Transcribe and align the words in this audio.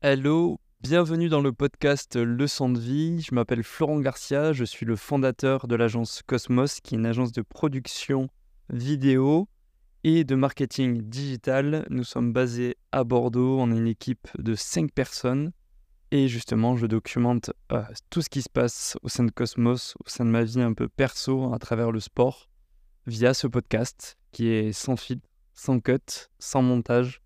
Hello, 0.00 0.60
bienvenue 0.80 1.28
dans 1.28 1.40
le 1.40 1.52
podcast 1.52 2.14
Leçon 2.14 2.68
de 2.68 2.78
vie. 2.78 3.20
Je 3.20 3.34
m'appelle 3.34 3.64
Florent 3.64 3.98
Garcia, 3.98 4.52
je 4.52 4.64
suis 4.64 4.86
le 4.86 4.94
fondateur 4.94 5.66
de 5.66 5.74
l'agence 5.74 6.22
Cosmos, 6.22 6.78
qui 6.78 6.94
est 6.94 6.98
une 6.98 7.04
agence 7.04 7.32
de 7.32 7.42
production 7.42 8.28
vidéo 8.70 9.48
et 10.04 10.22
de 10.22 10.36
marketing 10.36 11.02
digital. 11.02 11.84
Nous 11.90 12.04
sommes 12.04 12.32
basés 12.32 12.76
à 12.92 13.02
Bordeaux, 13.02 13.58
on 13.58 13.72
une 13.72 13.88
équipe 13.88 14.28
de 14.38 14.54
5 14.54 14.92
personnes 14.92 15.50
et 16.12 16.28
justement 16.28 16.76
je 16.76 16.86
documente 16.86 17.50
euh, 17.72 17.82
tout 18.08 18.22
ce 18.22 18.28
qui 18.28 18.42
se 18.42 18.48
passe 18.48 18.96
au 19.02 19.08
sein 19.08 19.24
de 19.24 19.32
Cosmos, 19.32 19.96
au 19.98 20.08
sein 20.08 20.24
de 20.24 20.30
ma 20.30 20.44
vie 20.44 20.60
un 20.60 20.74
peu 20.74 20.88
perso 20.88 21.52
à 21.52 21.58
travers 21.58 21.90
le 21.90 21.98
sport 21.98 22.48
via 23.08 23.34
ce 23.34 23.48
podcast 23.48 24.16
qui 24.30 24.46
est 24.46 24.70
sans 24.70 24.96
fil, 24.96 25.18
sans 25.54 25.80
cut, 25.80 26.28
sans 26.38 26.62
montage 26.62 27.20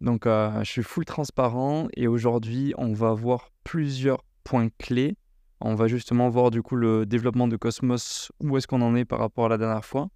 donc, 0.00 0.26
euh, 0.26 0.64
je 0.64 0.70
suis 0.70 0.82
full 0.82 1.04
transparent 1.04 1.88
et 1.94 2.08
aujourd'hui, 2.08 2.72
on 2.78 2.92
va 2.92 3.12
voir 3.12 3.50
plusieurs 3.64 4.24
points 4.44 4.68
clés. 4.78 5.16
On 5.60 5.74
va 5.74 5.88
justement 5.88 6.30
voir 6.30 6.50
du 6.50 6.62
coup 6.62 6.76
le 6.76 7.04
développement 7.04 7.46
de 7.46 7.56
Cosmos, 7.56 8.32
où 8.40 8.56
est-ce 8.56 8.66
qu'on 8.66 8.80
en 8.80 8.96
est 8.96 9.04
par 9.04 9.18
rapport 9.18 9.46
à 9.46 9.48
la 9.50 9.58
dernière 9.58 9.84
fois. 9.84 10.08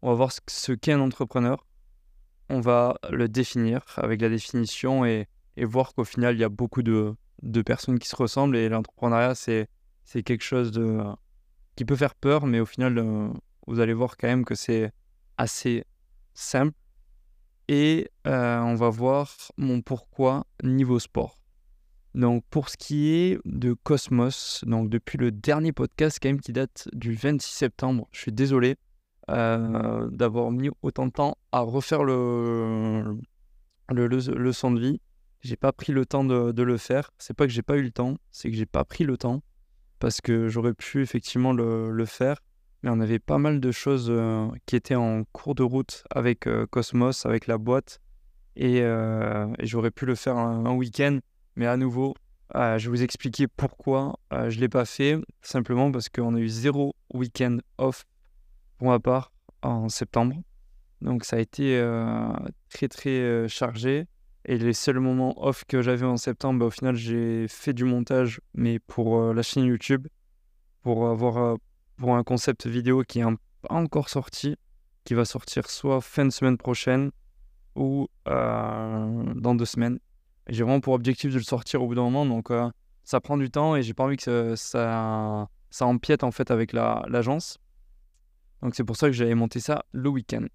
On 0.00 0.08
va 0.08 0.14
voir 0.14 0.32
ce 0.32 0.72
qu'est 0.72 0.92
un 0.92 1.00
entrepreneur. 1.00 1.66
On 2.48 2.60
va 2.60 2.98
le 3.10 3.28
définir 3.28 3.82
avec 3.96 4.22
la 4.22 4.30
définition 4.30 5.04
et, 5.04 5.28
voir 5.60 5.92
qu'au 5.92 6.04
final, 6.04 6.36
il 6.36 6.40
y 6.40 6.44
a 6.44 6.48
beaucoup 6.48 6.82
de, 6.82 7.14
personnes 7.66 7.98
qui 7.98 8.08
se 8.08 8.16
ressemblent 8.16 8.56
et 8.56 8.70
l'entrepreneuriat, 8.70 9.34
c'est, 9.34 9.68
quelque 10.24 10.44
chose 10.44 10.70
de, 10.70 11.00
qui 11.76 11.84
peut 11.84 11.96
faire 11.96 12.14
peur, 12.14 12.46
mais 12.46 12.60
au 12.60 12.66
final, 12.66 12.96
euh, 12.96 13.28
vous 13.66 13.80
allez 13.80 13.92
voir 13.92 14.16
quand 14.16 14.28
même 14.28 14.46
que 14.46 14.54
c'est 14.54 14.90
assez 15.36 15.84
simple 16.32 16.72
et 17.68 18.10
euh, 18.26 18.60
on 18.60 18.74
va 18.74 18.88
voir 18.88 19.34
mon 19.56 19.82
pourquoi 19.82 20.46
niveau 20.62 20.98
sport. 20.98 21.38
Donc 22.14 22.42
pour 22.50 22.68
ce 22.68 22.76
qui 22.76 23.10
est 23.10 23.38
de 23.44 23.74
Cosmos, 23.74 24.64
donc 24.66 24.88
depuis 24.88 25.18
le 25.18 25.30
dernier 25.30 25.72
podcast 25.72 26.18
quand 26.20 26.30
même 26.30 26.40
qui 26.40 26.52
date 26.52 26.88
du 26.92 27.14
26 27.14 27.50
septembre, 27.50 28.08
je 28.10 28.20
suis 28.20 28.32
désolé 28.32 28.76
euh, 29.30 30.08
d'avoir 30.10 30.50
mis 30.50 30.70
autant 30.82 31.06
de 31.06 31.12
temps 31.12 31.36
à 31.52 31.60
refaire 31.60 32.02
le, 32.02 33.18
le, 33.90 34.52
son 34.52 34.70
de 34.70 34.80
vie. 34.80 35.00
J'ai 35.42 35.56
pas 35.56 35.72
pris 35.72 35.92
le 35.92 36.06
temps 36.06 36.24
de, 36.24 36.62
le 36.62 36.76
faire. 36.78 37.10
C'est 37.18 37.34
pas 37.34 37.46
que 37.46 37.52
j'ai 37.52 37.62
pas 37.62 37.76
eu 37.76 37.82
le 37.82 37.90
temps, 37.90 38.16
c'est 38.30 38.50
que 38.50 38.56
j'ai 38.56 38.66
pas 38.66 38.84
pris 38.84 39.04
le 39.04 39.18
temps 39.18 39.42
parce 39.98 40.20
que 40.20 40.48
j'aurais 40.48 40.74
pu 40.74 41.02
effectivement 41.02 41.52
le, 41.52 41.90
le 41.90 42.04
faire 42.06 42.38
mais 42.82 42.90
on 42.90 43.00
avait 43.00 43.18
pas 43.18 43.38
mal 43.38 43.60
de 43.60 43.72
choses 43.72 44.08
euh, 44.08 44.48
qui 44.66 44.76
étaient 44.76 44.94
en 44.94 45.24
cours 45.32 45.54
de 45.54 45.62
route 45.62 46.04
avec 46.10 46.46
euh, 46.46 46.66
Cosmos, 46.66 47.26
avec 47.26 47.46
la 47.46 47.58
boîte. 47.58 48.00
Et, 48.56 48.82
euh, 48.82 49.46
j'aurais 49.60 49.90
pu 49.90 50.06
le 50.06 50.14
faire 50.14 50.36
un, 50.36 50.74
week-end. 50.74 51.18
Mais 51.56 51.66
à 51.66 51.76
nouveau, 51.76 52.14
je 52.54 52.84
vais 52.84 52.88
vous 52.88 53.02
expliquer 53.02 53.46
pourquoi 53.48 54.18
je 54.30 54.56
ne 54.56 54.60
l'ai 54.60 54.68
pas 54.68 54.84
fait. 54.84 55.16
Simplement 55.42 55.90
parce 55.90 56.08
qu'on 56.08 56.34
a 56.34 56.38
eu 56.38 56.48
zéro 56.48 56.94
week-end 57.12 57.58
off 57.78 58.04
pour 58.78 58.88
ma 58.88 59.00
part 59.00 59.32
en 59.62 59.88
septembre. 59.88 60.36
Donc 61.00 61.24
ça 61.24 61.36
a 61.36 61.38
été 61.40 61.80
très 62.68 62.88
très 62.88 63.48
chargé. 63.48 64.06
Et 64.44 64.56
les 64.56 64.72
seuls 64.72 65.00
moments 65.00 65.34
off 65.44 65.64
que 65.64 65.82
j'avais 65.82 66.06
en 66.06 66.16
septembre, 66.16 66.60
bah, 66.60 66.66
au 66.66 66.70
final, 66.70 66.94
j'ai 66.94 67.46
fait 67.48 67.72
du 67.72 67.84
montage, 67.84 68.40
mais 68.54 68.78
pour 68.78 69.34
la 69.34 69.42
chaîne 69.42 69.64
YouTube, 69.64 70.06
pour 70.82 71.08
avoir 71.08 71.58
pour 71.98 72.14
un 72.14 72.24
concept 72.24 72.66
vidéo 72.66 73.02
qui 73.02 73.18
n'est 73.18 73.36
pas 73.62 73.74
encore 73.74 74.08
sorti, 74.08 74.56
qui 75.04 75.14
va 75.14 75.24
sortir 75.24 75.68
soit 75.68 76.00
fin 76.00 76.24
de 76.24 76.30
semaine 76.30 76.56
prochaine 76.56 77.10
ou 77.74 78.08
euh, 78.28 79.34
dans 79.34 79.54
deux 79.54 79.66
semaines. 79.66 79.98
J'ai 80.48 80.62
vraiment 80.62 80.80
pour 80.80 80.94
objectif 80.94 81.30
de 81.30 81.36
le 81.36 81.44
sortir 81.44 81.82
au 81.82 81.88
bout 81.88 81.94
d'un 81.94 82.04
moment, 82.04 82.24
donc 82.24 82.50
euh, 82.50 82.70
ça 83.04 83.20
prend 83.20 83.36
du 83.36 83.50
temps 83.50 83.76
et 83.76 83.82
j'ai 83.82 83.94
pas 83.94 84.04
envie 84.04 84.16
que 84.16 84.54
ça, 84.56 85.48
ça, 85.70 85.86
empiète 85.86 86.24
en 86.24 86.30
fait 86.30 86.50
avec 86.50 86.72
l'agence. 86.72 87.58
donc 88.62 88.74
c'est 88.74 88.84
pour 88.84 88.96
ça 88.96 89.08
que 89.08 89.12
j'avais 89.12 89.34
monté 89.34 89.60
ça 89.60 89.84
le 89.92 90.08
week-end. 90.08 90.46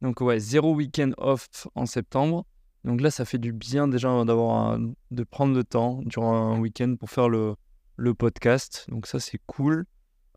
Donc 0.00 0.20
ouais, 0.20 0.38
zéro 0.38 0.74
week-end 0.74 1.10
off 1.18 1.48
en 1.74 1.86
septembre. 1.86 2.46
Donc 2.84 3.00
là, 3.00 3.10
ça 3.10 3.24
fait 3.24 3.38
du 3.38 3.52
bien 3.52 3.88
déjà 3.88 4.24
d'avoir 4.24 4.78
de 4.78 5.24
prendre 5.24 5.54
le 5.54 5.64
temps 5.64 6.02
durant 6.04 6.52
un 6.52 6.60
week-end 6.60 6.96
pour 6.98 7.08
faire 7.08 7.30
le, 7.30 7.54
le 7.96 8.12
podcast. 8.12 8.84
Donc 8.88 9.06
ça, 9.06 9.18
c'est 9.18 9.40
cool. 9.46 9.86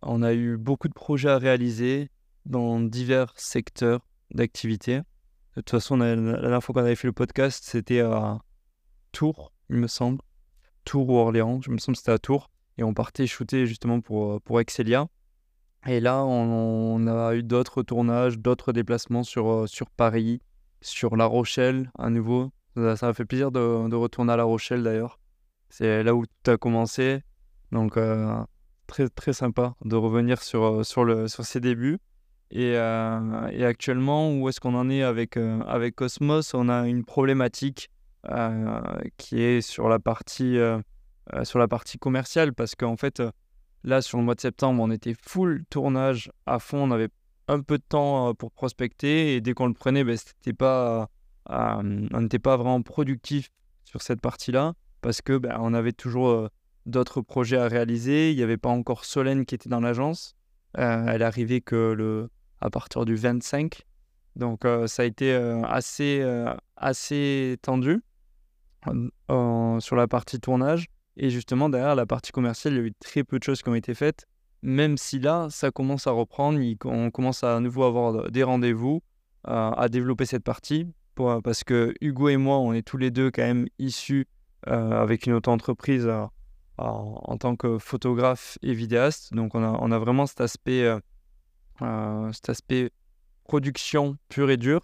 On 0.01 0.21
a 0.21 0.33
eu 0.33 0.57
beaucoup 0.57 0.87
de 0.87 0.93
projets 0.93 1.29
à 1.29 1.37
réaliser 1.37 2.09
dans 2.45 2.79
divers 2.79 3.33
secteurs 3.35 4.07
d'activité. 4.31 4.97
De 5.55 5.61
toute 5.61 5.71
façon, 5.71 5.97
la, 5.97 6.15
dernière 6.15 6.63
fois 6.63 6.73
qu'on 6.73 6.81
avait 6.81 6.95
fait 6.95 7.07
le 7.07 7.13
podcast, 7.13 7.63
c'était 7.65 8.01
à 8.01 8.39
Tours, 9.11 9.53
il 9.69 9.77
me 9.77 9.87
semble. 9.87 10.21
Tours 10.85 11.09
ou 11.09 11.17
Orléans, 11.17 11.61
je 11.61 11.71
me 11.71 11.77
semble 11.77 11.95
c'était 11.95 12.11
à 12.11 12.19
Tours. 12.19 12.49
Et 12.77 12.83
on 12.83 12.93
partait 12.93 13.25
shooter 13.25 13.65
justement 13.65 14.01
pour, 14.01 14.39
pour 14.41 14.59
Excelia. 14.59 15.07
Et 15.87 15.99
là, 15.99 16.23
on, 16.23 17.07
a 17.07 17.33
eu 17.35 17.43
d'autres 17.43 17.81
tournages, 17.81 18.37
d'autres 18.37 18.73
déplacements 18.73 19.23
sur, 19.23 19.67
sur 19.67 19.89
Paris, 19.89 20.41
sur 20.81 21.15
La 21.15 21.25
Rochelle 21.25 21.91
à 21.97 22.09
nouveau. 22.09 22.51
Ça, 22.75 23.07
m'a 23.07 23.13
fait 23.13 23.25
plaisir 23.25 23.51
de, 23.51 23.95
retourner 23.95 24.33
à 24.33 24.37
La 24.37 24.43
Rochelle 24.43 24.83
d'ailleurs. 24.83 25.19
C'est 25.69 26.03
là 26.03 26.13
où 26.13 26.25
tout 26.25 26.51
a 26.51 26.57
commencé. 26.57 27.21
Donc, 27.71 27.97
euh, 27.97 28.37
très, 28.87 29.09
très 29.09 29.33
sympa 29.33 29.75
de 29.85 29.95
revenir 29.95 30.41
sur, 30.41 30.63
euh, 30.63 30.83
sur, 30.83 31.03
le, 31.03 31.27
sur 31.27 31.45
ses 31.45 31.59
débuts. 31.59 31.99
Et, 32.49 32.73
euh, 32.75 33.47
et 33.49 33.65
actuellement, 33.65 34.33
où 34.33 34.47
est-ce 34.49 34.59
qu'on 34.59 34.73
en 34.73 34.89
est 34.89 35.03
avec, 35.03 35.37
euh, 35.37 35.59
avec 35.67 35.95
Cosmos? 35.95 36.53
On 36.53 36.69
a 36.69 36.87
une 36.87 37.03
problématique 37.03 37.89
qui 39.15 39.41
est 39.41 39.61
sur 39.61 39.87
la 39.87 39.99
partie, 39.99 40.57
sur 41.43 41.59
la 41.59 41.67
partie 41.69 41.97
commerciale 41.97 42.53
parce 42.53 42.75
qu'en 42.75 42.97
fait, 42.97 43.23
là, 43.85 44.01
sur 44.01 44.17
le 44.17 44.25
mois 44.25 44.35
de 44.35 44.41
septembre, 44.41 44.83
on 44.83 44.91
était 44.91 45.15
full 45.17 45.63
tournage 45.69 46.29
à 46.45 46.59
fond. 46.59 46.79
On 46.79 46.91
avait 46.91 47.07
un 47.47 47.61
peu 47.61 47.77
de 47.77 47.83
temps 47.87 48.33
pour 48.33 48.51
prospecter 48.51 49.35
et 49.35 49.39
dès 49.39 49.53
qu'on 49.53 49.67
le 49.67 49.73
prenait, 49.73 50.03
ben, 50.03 50.17
c'était 50.17 50.51
pas, 50.51 51.07
on 51.49 51.83
n'était 51.83 52.39
pas 52.39 52.57
vraiment 52.57 52.81
productif 52.81 53.49
sur 53.85 54.01
cette 54.01 54.19
partie-là 54.19 54.73
parce 54.99 55.21
que 55.21 55.37
ben, 55.37 55.73
avait 55.73 55.93
toujours 55.93 56.49
d'autres 56.87 57.21
projets 57.21 57.57
à 57.57 57.67
réaliser. 57.67 58.31
Il 58.31 58.37
n'y 58.37 58.43
avait 58.43 58.57
pas 58.57 58.69
encore 58.69 59.05
Solène 59.05 59.45
qui 59.45 59.53
était 59.53 59.69
dans 59.69 59.81
l'agence. 59.81 60.35
Euh, 60.77 61.05
elle 61.07 61.23
arrivée 61.23 61.61
que 61.61 61.93
le, 61.93 62.29
à 62.61 62.69
partir 62.69 63.05
du 63.05 63.15
25. 63.15 63.83
Donc 64.35 64.65
euh, 64.65 64.87
ça 64.87 65.03
a 65.03 65.05
été 65.05 65.33
euh, 65.33 65.61
assez, 65.63 66.25
assez 66.75 67.57
tendu 67.61 68.01
sur 69.79 69.95
la 69.95 70.07
partie 70.07 70.39
tournage. 70.39 70.87
Et 71.17 71.29
justement, 71.29 71.69
derrière 71.69 71.95
la 71.95 72.05
partie 72.05 72.31
commerciale, 72.31 72.73
il 72.73 72.77
y 72.77 72.79
a 72.79 72.85
eu 72.85 72.93
très 72.99 73.23
peu 73.23 73.39
de 73.39 73.43
choses 73.43 73.61
qui 73.61 73.69
ont 73.69 73.75
été 73.75 73.93
faites. 73.93 74.25
Même 74.61 74.97
si 74.97 75.19
là, 75.19 75.47
ça 75.49 75.71
commence 75.71 76.07
à 76.07 76.11
reprendre, 76.11 76.59
on 76.85 77.11
commence 77.11 77.43
à, 77.43 77.59
nouveau 77.59 77.83
avoir 77.83 78.29
des 78.31 78.43
rendez-vous, 78.43 79.01
à 79.43 79.87
développer 79.89 80.25
cette 80.25 80.43
partie. 80.43 80.87
parce 81.15 81.63
que 81.63 81.93
Hugo 82.01 82.29
et 82.29 82.37
moi, 82.37 82.59
on 82.59 82.73
est 82.73 82.83
tous 82.83 82.97
les 82.97 83.11
deux 83.11 83.31
quand 83.31 83.41
même 83.41 83.67
issus 83.79 84.27
avec 84.63 85.25
une 85.25 85.33
auto-entreprise 85.33 86.07
en, 86.77 87.37
tant 87.37 87.55
que 87.55 87.77
photographe 87.79 88.57
et 88.61 88.73
vidéaste. 88.73 89.33
Donc 89.33 89.55
on 89.55 89.91
a, 89.91 89.99
vraiment 89.99 90.25
cet 90.25 90.41
aspect, 90.41 90.83
euh, 90.83 90.99
euh, 91.81 92.31
cet 92.33 92.49
aspect 92.49 92.91
production 93.45 94.17
pur 94.29 94.49
et 94.49 94.57
dur. 94.57 94.81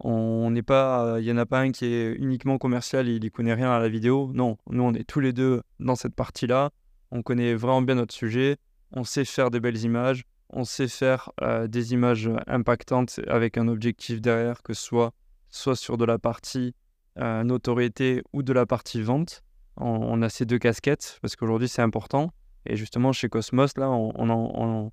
On 0.00 0.50
n'est 0.50 0.62
pas, 0.62 1.16
il 1.20 1.24
n'y 1.24 1.32
en 1.32 1.38
a 1.38 1.46
pas 1.46 1.60
un 1.60 1.72
qui 1.72 1.86
est 1.86 2.12
uniquement 2.12 2.58
commercial 2.58 3.08
et 3.08 3.14
il 3.14 3.22
n'y 3.22 3.30
connaît 3.30 3.54
rien 3.54 3.70
à 3.70 3.78
la 3.78 3.88
vidéo. 3.88 4.30
Non, 4.34 4.58
nous 4.70 4.82
on 4.82 4.92
est 4.92 5.04
tous 5.04 5.20
les 5.20 5.32
deux 5.32 5.62
dans 5.80 5.96
cette 5.96 6.14
partie-là. 6.14 6.70
On 7.10 7.22
connaît 7.22 7.54
vraiment 7.54 7.82
bien 7.82 7.94
notre 7.94 8.14
sujet. 8.14 8.56
On 8.92 9.04
sait 9.04 9.24
faire 9.24 9.50
des 9.50 9.60
belles 9.60 9.82
images. 9.82 10.24
On 10.50 10.64
sait 10.64 10.88
faire 10.88 11.30
euh, 11.42 11.66
des 11.66 11.92
images 11.92 12.30
impactantes 12.46 13.20
avec 13.26 13.56
un 13.56 13.68
objectif 13.68 14.20
derrière, 14.20 14.62
que 14.62 14.74
ce 14.74 14.82
soit, 14.82 15.12
soit 15.48 15.76
sur 15.76 15.96
de 15.96 16.04
la 16.04 16.18
partie 16.18 16.74
notoriété 17.18 18.22
ou 18.34 18.42
de 18.42 18.52
la 18.52 18.66
partie 18.66 19.00
vente 19.00 19.42
on, 19.76 20.22
a 20.22 20.28
ces 20.28 20.46
deux 20.46 20.58
casquettes 20.58 21.18
parce 21.22 21.36
qu'aujourd'hui 21.36 21.68
c'est 21.68 21.82
important. 21.82 22.32
Et 22.66 22.76
justement 22.76 23.12
chez 23.12 23.28
Cosmos, 23.28 23.76
là, 23.76 23.90
on, 23.90 24.90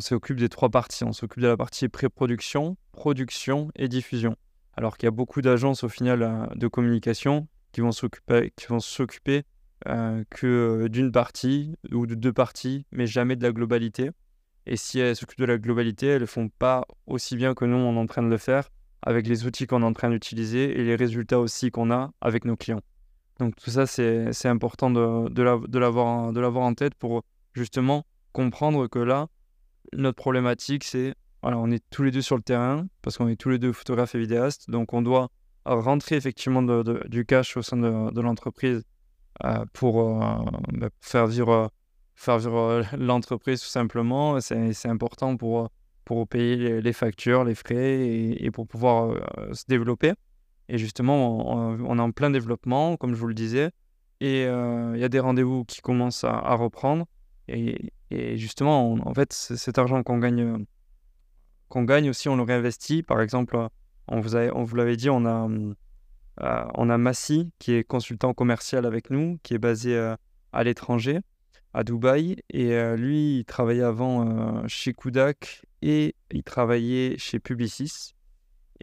s'occupe 0.00 0.38
des 0.38 0.48
trois 0.48 0.70
parties. 0.70 1.04
On 1.04 1.12
s'occupe 1.12 1.42
de 1.42 1.48
la 1.48 1.56
partie 1.56 1.88
pré-production, 1.88 2.76
production 2.92 3.70
et 3.76 3.88
diffusion. 3.88 4.36
Alors 4.76 4.96
qu'il 4.96 5.06
y 5.06 5.08
a 5.08 5.12
beaucoup 5.12 5.42
d'agences 5.42 5.84
au 5.84 5.88
final 5.88 6.22
euh, 6.22 6.46
de 6.54 6.66
communication 6.66 7.46
qui 7.72 7.80
vont 7.80 7.92
s'occuper, 7.92 9.44
euh, 9.88 10.24
que 10.30 10.88
d'une 10.88 11.12
partie 11.12 11.74
ou 11.90 12.06
de 12.06 12.14
deux 12.14 12.32
parties, 12.32 12.86
mais 12.90 13.06
jamais 13.06 13.36
de 13.36 13.42
la 13.42 13.52
globalité. 13.52 14.10
Et 14.66 14.76
si 14.76 14.98
elles 14.98 15.16
s'occupent 15.16 15.40
de 15.40 15.44
la 15.44 15.58
globalité, 15.58 16.06
elles 16.06 16.22
ne 16.22 16.26
font 16.26 16.48
pas 16.48 16.86
aussi 17.06 17.36
bien 17.36 17.54
que 17.54 17.64
nous 17.64 17.76
on 17.76 17.96
est 17.96 17.98
en 17.98 18.06
train 18.06 18.22
de 18.22 18.28
le 18.28 18.38
faire 18.38 18.68
avec 19.02 19.26
les 19.26 19.46
outils 19.46 19.66
qu'on 19.66 19.82
est 19.82 19.86
en 19.86 19.92
train 19.92 20.10
d'utiliser 20.10 20.78
et 20.78 20.84
les 20.84 20.94
résultats 20.96 21.40
aussi 21.40 21.70
qu'on 21.70 21.90
a 21.90 22.12
avec 22.20 22.44
nos 22.44 22.56
clients. 22.56 22.82
Donc 23.38 23.56
tout 23.56 23.70
ça, 23.70 23.86
c'est 23.86 24.46
important 24.46 24.90
de, 24.90 25.28
de 25.28 25.78
l'avoir 25.78 26.64
en 26.64 26.74
tête 26.74 26.94
pour 26.94 27.24
justement 27.54 28.04
comprendre 28.32 28.86
que 28.88 28.98
là, 28.98 29.28
notre 29.92 30.16
problématique, 30.16 30.84
c'est, 30.84 31.14
voilà, 31.42 31.58
on 31.58 31.70
est 31.70 31.82
tous 31.90 32.02
les 32.02 32.10
deux 32.10 32.22
sur 32.22 32.36
le 32.36 32.42
terrain, 32.42 32.86
parce 33.02 33.18
qu'on 33.18 33.28
est 33.28 33.36
tous 33.36 33.50
les 33.50 33.58
deux 33.58 33.72
photographes 33.72 34.14
et 34.14 34.18
vidéastes, 34.18 34.70
donc 34.70 34.92
on 34.92 35.02
doit 35.02 35.28
rentrer 35.64 36.16
effectivement 36.16 36.62
du 36.62 37.24
cash 37.24 37.56
au 37.56 37.62
sein 37.62 37.76
de, 37.76 38.20
l'entreprise 38.20 38.82
pour 39.72 40.18
bah, 40.18 40.88
faire 41.00 41.26
vivre, 41.26 41.70
faire 42.14 42.38
vivre 42.38 42.84
l'entreprise 42.96 43.60
tout 43.60 43.68
simplement. 43.68 44.40
C'est 44.40 44.88
important 44.88 45.36
pour, 45.36 45.70
pour 46.04 46.26
payer 46.26 46.80
les, 46.80 46.92
factures, 46.92 47.44
les 47.44 47.54
frais 47.54 48.08
et, 48.08 48.50
pour 48.50 48.66
pouvoir 48.66 49.14
se 49.52 49.64
développer. 49.68 50.12
Et 50.68 50.78
justement, 50.78 51.78
on, 51.80 51.98
est 51.98 52.00
en 52.00 52.12
plein 52.12 52.30
développement, 52.30 52.96
comme 52.96 53.14
je 53.14 53.20
vous 53.20 53.26
le 53.26 53.34
disais. 53.34 53.70
Et 54.20 54.42
il 54.44 54.98
y 54.98 55.04
a 55.04 55.08
des 55.08 55.20
rendez-vous 55.20 55.64
qui 55.64 55.80
commencent 55.80 56.24
à, 56.24 56.54
reprendre. 56.54 57.06
Et, 57.48 57.90
justement, 58.36 58.92
en 58.92 59.14
fait, 59.14 59.32
cet 59.32 59.78
argent 59.78 60.02
qu'on 60.02 60.18
gagne, 60.18 60.64
qu'on 61.68 61.82
gagne 61.82 62.10
aussi, 62.10 62.28
on 62.28 62.36
le 62.36 62.42
réinvestit. 62.42 63.02
Par 63.02 63.20
exemple, 63.20 63.68
on 64.08 64.20
vous, 64.20 64.36
on 64.36 64.62
vous 64.62 64.76
l'avait 64.76 64.96
dit, 64.96 65.10
on 65.10 65.26
a, 65.26 65.48
euh, 66.40 66.64
on 66.74 66.90
a 66.90 66.98
Massi, 66.98 67.50
qui 67.58 67.72
est 67.72 67.84
consultant 67.84 68.34
commercial 68.34 68.86
avec 68.86 69.10
nous, 69.10 69.38
qui 69.42 69.54
est 69.54 69.58
basé 69.58 69.96
euh, 69.96 70.16
à 70.52 70.64
l'étranger, 70.64 71.20
à 71.74 71.84
Dubaï. 71.84 72.36
Et 72.50 72.72
euh, 72.72 72.96
lui, 72.96 73.38
il 73.38 73.44
travaillait 73.44 73.82
avant 73.82 74.66
chez 74.68 74.92
Kudak 74.92 75.62
et 75.82 76.14
il 76.30 76.42
travaillait 76.42 77.16
chez 77.18 77.38
Publicis. 77.38 78.14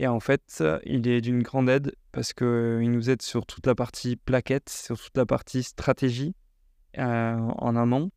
Et 0.01 0.07
en 0.07 0.22
fait, 0.22 0.63
il 0.86 1.07
est 1.10 1.19
d'une 1.19 1.44
grande 1.44 1.69
aide 1.69 1.94
parce 2.13 2.31
qu'il 2.31 2.90
nous 2.90 3.10
aide 3.10 3.22
sur 3.22 3.46
toute 3.46 3.68
la 3.68 3.75
partie 3.75 4.16
plaquette, 4.16 4.69
sur 4.69 4.98
toute 4.98 5.16
la 5.18 5.25
partie 5.25 5.62
stratégie 5.62 6.34
en 6.98 7.75
amont. 7.75 8.10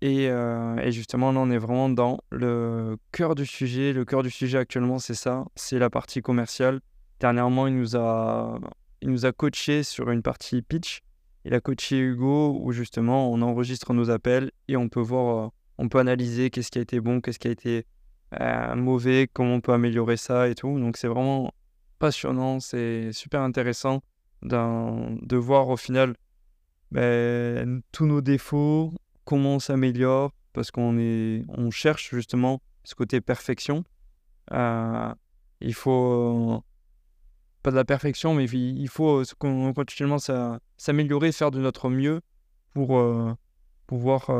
Et, 0.00 0.24
et, 0.24 0.90
justement, 0.90 1.30
là, 1.30 1.38
on 1.38 1.50
est 1.50 1.58
vraiment 1.58 1.88
dans 1.88 2.18
le 2.30 2.96
cœur 3.12 3.36
du 3.36 3.46
sujet. 3.46 3.92
Le 3.92 4.04
cœur 4.04 4.24
du 4.24 4.30
sujet 4.30 4.58
actuellement, 4.58 4.98
c'est 4.98 5.14
ça, 5.14 5.44
c'est 5.54 5.78
la 5.78 5.90
partie 5.90 6.22
commerciale. 6.22 6.80
Dernièrement, 7.20 7.68
il 7.68 7.76
nous 7.76 7.96
a, 7.96 8.58
il 9.00 9.10
nous 9.10 9.24
a 9.24 9.32
coaché 9.32 9.82
sur 9.84 10.10
une 10.10 10.22
partie 10.22 10.62
pitch. 10.62 11.02
Il 11.44 11.54
a 11.54 11.60
coaché 11.60 11.98
Hugo 11.98 12.58
où 12.60 12.72
justement 12.72 13.32
on 13.32 13.42
enregistre 13.42 13.94
nos 13.94 14.10
appels 14.10 14.50
et 14.66 14.76
on 14.76 14.88
peut 14.88 15.00
voir, 15.00 15.46
euh, 15.46 15.48
on 15.78 15.88
peut 15.88 15.98
analyser 15.98 16.50
qu'est-ce 16.50 16.70
qui 16.70 16.78
a 16.78 16.82
été 16.82 17.00
bon, 17.00 17.20
qu'est-ce 17.20 17.38
qui 17.38 17.48
a 17.48 17.50
été 17.50 17.86
euh, 18.38 18.74
mauvais, 18.74 19.28
comment 19.32 19.54
on 19.54 19.60
peut 19.60 19.72
améliorer 19.72 20.16
ça 20.16 20.48
et 20.48 20.54
tout. 20.54 20.78
Donc 20.78 20.96
c'est 20.96 21.08
vraiment 21.08 21.52
passionnant, 21.98 22.60
c'est 22.60 23.12
super 23.12 23.40
intéressant 23.42 24.02
de 24.42 25.36
voir 25.36 25.68
au 25.68 25.76
final 25.76 26.14
ben, 26.92 27.82
tous 27.90 28.06
nos 28.06 28.20
défauts, 28.20 28.94
comment 29.24 29.56
on 29.56 29.58
s'améliore, 29.58 30.32
parce 30.52 30.70
qu'on 30.70 30.96
on 31.48 31.70
cherche 31.70 32.14
justement 32.14 32.60
ce 32.84 32.94
côté 32.94 33.20
perfection. 33.20 33.84
Euh, 34.52 35.12
il 35.60 35.74
faut 35.74 36.62
pas 37.62 37.70
de 37.70 37.76
la 37.76 37.84
perfection, 37.84 38.34
mais 38.34 38.44
il 38.44 38.88
faut 38.88 39.22
continuellement 39.74 40.18
s'améliorer, 40.76 41.32
faire 41.32 41.50
de 41.50 41.58
notre 41.58 41.88
mieux 41.88 42.20
pour 42.74 42.98
euh, 42.98 43.34
pouvoir 43.86 44.30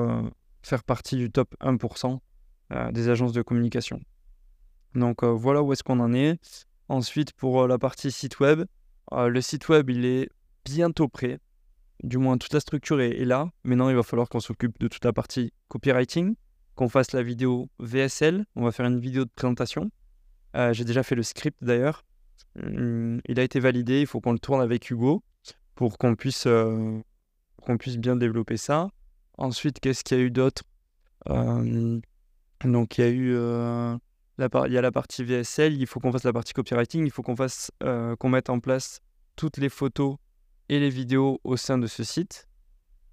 faire 0.62 0.85
partie 0.85 1.17
du 1.17 1.31
top 1.31 1.55
1% 1.61 2.20
des 2.70 3.09
agences 3.09 3.32
de 3.32 3.43
communication. 3.43 4.00
Donc 4.94 5.25
voilà 5.25 5.62
où 5.62 5.73
est-ce 5.73 5.82
qu'on 5.82 6.00
en 6.00 6.12
est. 6.12 6.38
Ensuite, 6.88 7.32
pour 7.32 7.67
la 7.67 7.79
partie 7.79 8.11
site 8.11 8.41
web, 8.41 8.65
le 9.12 9.41
site 9.41 9.69
web, 9.69 9.91
il 9.91 10.05
est 10.05 10.29
bientôt 10.65 11.09
prêt. 11.09 11.38
Du 12.03 12.19
moins, 12.19 12.38
toute 12.38 12.53
la 12.53 12.61
structure 12.61 13.00
est, 13.00 13.25
là. 13.25 13.50
Maintenant, 13.65 13.88
il 13.88 13.97
va 13.97 14.03
falloir 14.03 14.29
qu'on 14.29 14.41
s'occupe 14.41 14.79
de 14.79 14.88
toute 14.88 15.05
la 15.05 15.12
partie 15.12 15.53
copywriting, 15.69 16.37
qu'on 16.75 16.88
fasse 16.88 17.12
la 17.12 17.23
vidéo 17.23 17.69
VSL. 17.79 18.44
On 18.55 18.65
va 18.65 18.73
faire 18.73 18.87
une 18.87 19.00
vidéo 19.00 19.25
de 19.25 19.31
présentation. 19.35 19.91
J'ai 20.73 20.85
déjà 20.85 21.03
fait 21.03 21.14
le 21.14 21.23
script 21.23 21.59
d'ailleurs. 21.62 22.05
Mmh, 22.56 23.19
il 23.26 23.41
a 23.41 23.43
été 23.43 23.61
validé, 23.61 24.00
il 24.00 24.06
faut 24.06 24.21
qu'on 24.21 24.32
le 24.32 24.38
tourne 24.38 24.61
avec 24.61 24.91
Hugo 24.91 25.23
pour 25.75 25.99
qu'on 25.99 26.17
puisse, 26.17 26.47
euh, 26.47 27.00
qu'on 27.62 27.79
puisse 27.79 27.99
bien 27.99 28.17
développer 28.17 28.56
ça. 28.56 28.91
Ensuite, 29.37 29.81
qu'est-ce 29.81 30.03
qu'il 30.03 30.19
y 30.19 30.21
a 30.21 30.25
eu 30.25 30.31
d'autre? 30.31 30.62
Donc, 32.65 32.99
il 32.99 33.01
y 33.05 33.05
a 33.05 33.11
eu 33.11 33.35
euh, 33.35 33.97
la, 34.39 34.49
il 34.67 34.73
y 34.73 34.79
a 34.79 34.83
la 34.83 34.93
partie 34.93 35.25
VSL, 35.25 35.75
il 35.75 35.87
faut 35.87 36.01
qu'on 36.01 36.13
fasse 36.13 36.25
la 36.25 36.33
partie 36.33 36.53
copywriting, 36.53 37.05
il 37.05 37.11
faut 37.11 37.23
qu'on 37.23 37.37
fasse, 37.37 37.71
euh, 37.83 38.17
qu'on 38.17 38.29
mette 38.29 38.51
en 38.51 38.61
place 38.61 39.01
toutes 39.37 39.59
les 39.59 39.69
photos 39.69 40.17
et 40.69 40.81
les 40.81 40.91
vidéos 40.91 41.41
au 41.45 41.57
sein 41.57 41.79
de 41.79 41.87
ce 41.87 42.05
site. 42.05 42.49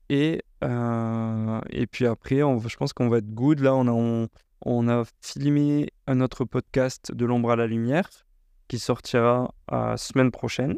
Et, 0.09 0.43
et 0.61 1.87
puis 1.87 2.05
après, 2.05 2.37
je 2.37 2.77
pense 2.77 2.93
qu'on 2.93 3.09
va 3.09 3.17
être 3.17 3.33
good. 3.33 3.59
Là, 3.59 3.73
on 3.75 3.87
a, 3.87 3.91
on, 3.91 4.27
on 4.61 4.87
a 4.87 5.03
filmé 5.21 5.89
un 6.07 6.21
autre 6.21 6.45
podcast 6.45 7.11
de 7.11 7.25
l'ombre 7.25 7.51
à 7.51 7.55
la 7.55 7.67
lumière 7.67 8.09
qui 8.67 8.79
sortira 8.79 9.53
la 9.71 9.97
semaine 9.97 10.31
prochaine. 10.31 10.77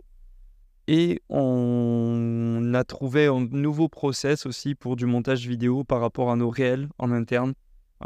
Et 0.87 1.21
on 1.29 2.71
a 2.73 2.83
trouvé 2.85 3.27
un 3.27 3.45
nouveau 3.51 3.89
process 3.89 4.45
aussi 4.45 4.73
pour 4.73 4.95
du 4.95 5.05
montage 5.05 5.45
vidéo 5.45 5.83
par 5.83 5.99
rapport 5.99 6.31
à 6.31 6.35
nos 6.35 6.49
réels 6.49 6.87
en 6.97 7.11
interne. 7.11 7.53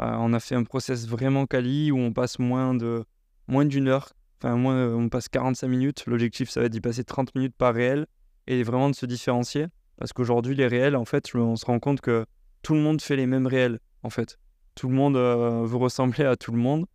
Euh, 0.00 0.14
on 0.18 0.32
a 0.32 0.40
fait 0.40 0.54
un 0.54 0.64
process 0.64 1.06
vraiment 1.06 1.46
quali 1.46 1.92
où 1.92 1.98
on 1.98 2.12
passe 2.12 2.38
moins 2.38 2.74
de 2.74 3.04
moins 3.48 3.64
d'une 3.64 3.88
heure, 3.88 4.12
enfin 4.38 4.56
moins, 4.56 4.88
on 4.94 5.08
passe 5.08 5.28
45 5.28 5.68
minutes. 5.68 6.04
L'objectif, 6.06 6.48
ça 6.48 6.60
va 6.60 6.66
être 6.66 6.72
d'y 6.72 6.80
passer 6.80 7.04
30 7.04 7.34
minutes 7.34 7.54
par 7.56 7.74
réel 7.74 8.06
et 8.46 8.62
vraiment 8.62 8.88
de 8.88 8.94
se 8.94 9.06
différencier. 9.06 9.66
Parce 9.98 10.12
qu'aujourd'hui, 10.12 10.54
les 10.54 10.66
réels, 10.66 10.96
en 10.96 11.04
fait, 11.04 11.34
on 11.34 11.56
se 11.56 11.66
rend 11.66 11.78
compte 11.78 12.00
que 12.00 12.24
tout 12.62 12.74
le 12.74 12.80
monde 12.80 13.02
fait 13.02 13.16
les 13.16 13.26
mêmes 13.26 13.46
réels, 13.46 13.78
en 14.02 14.10
fait. 14.10 14.38
Tout 14.74 14.88
le 14.88 14.94
monde 14.94 15.16
euh, 15.16 15.64
veut 15.64 15.76
ressembler 15.76 16.24
à 16.24 16.36
tout 16.36 16.52
le 16.52 16.58
monde 16.58 16.86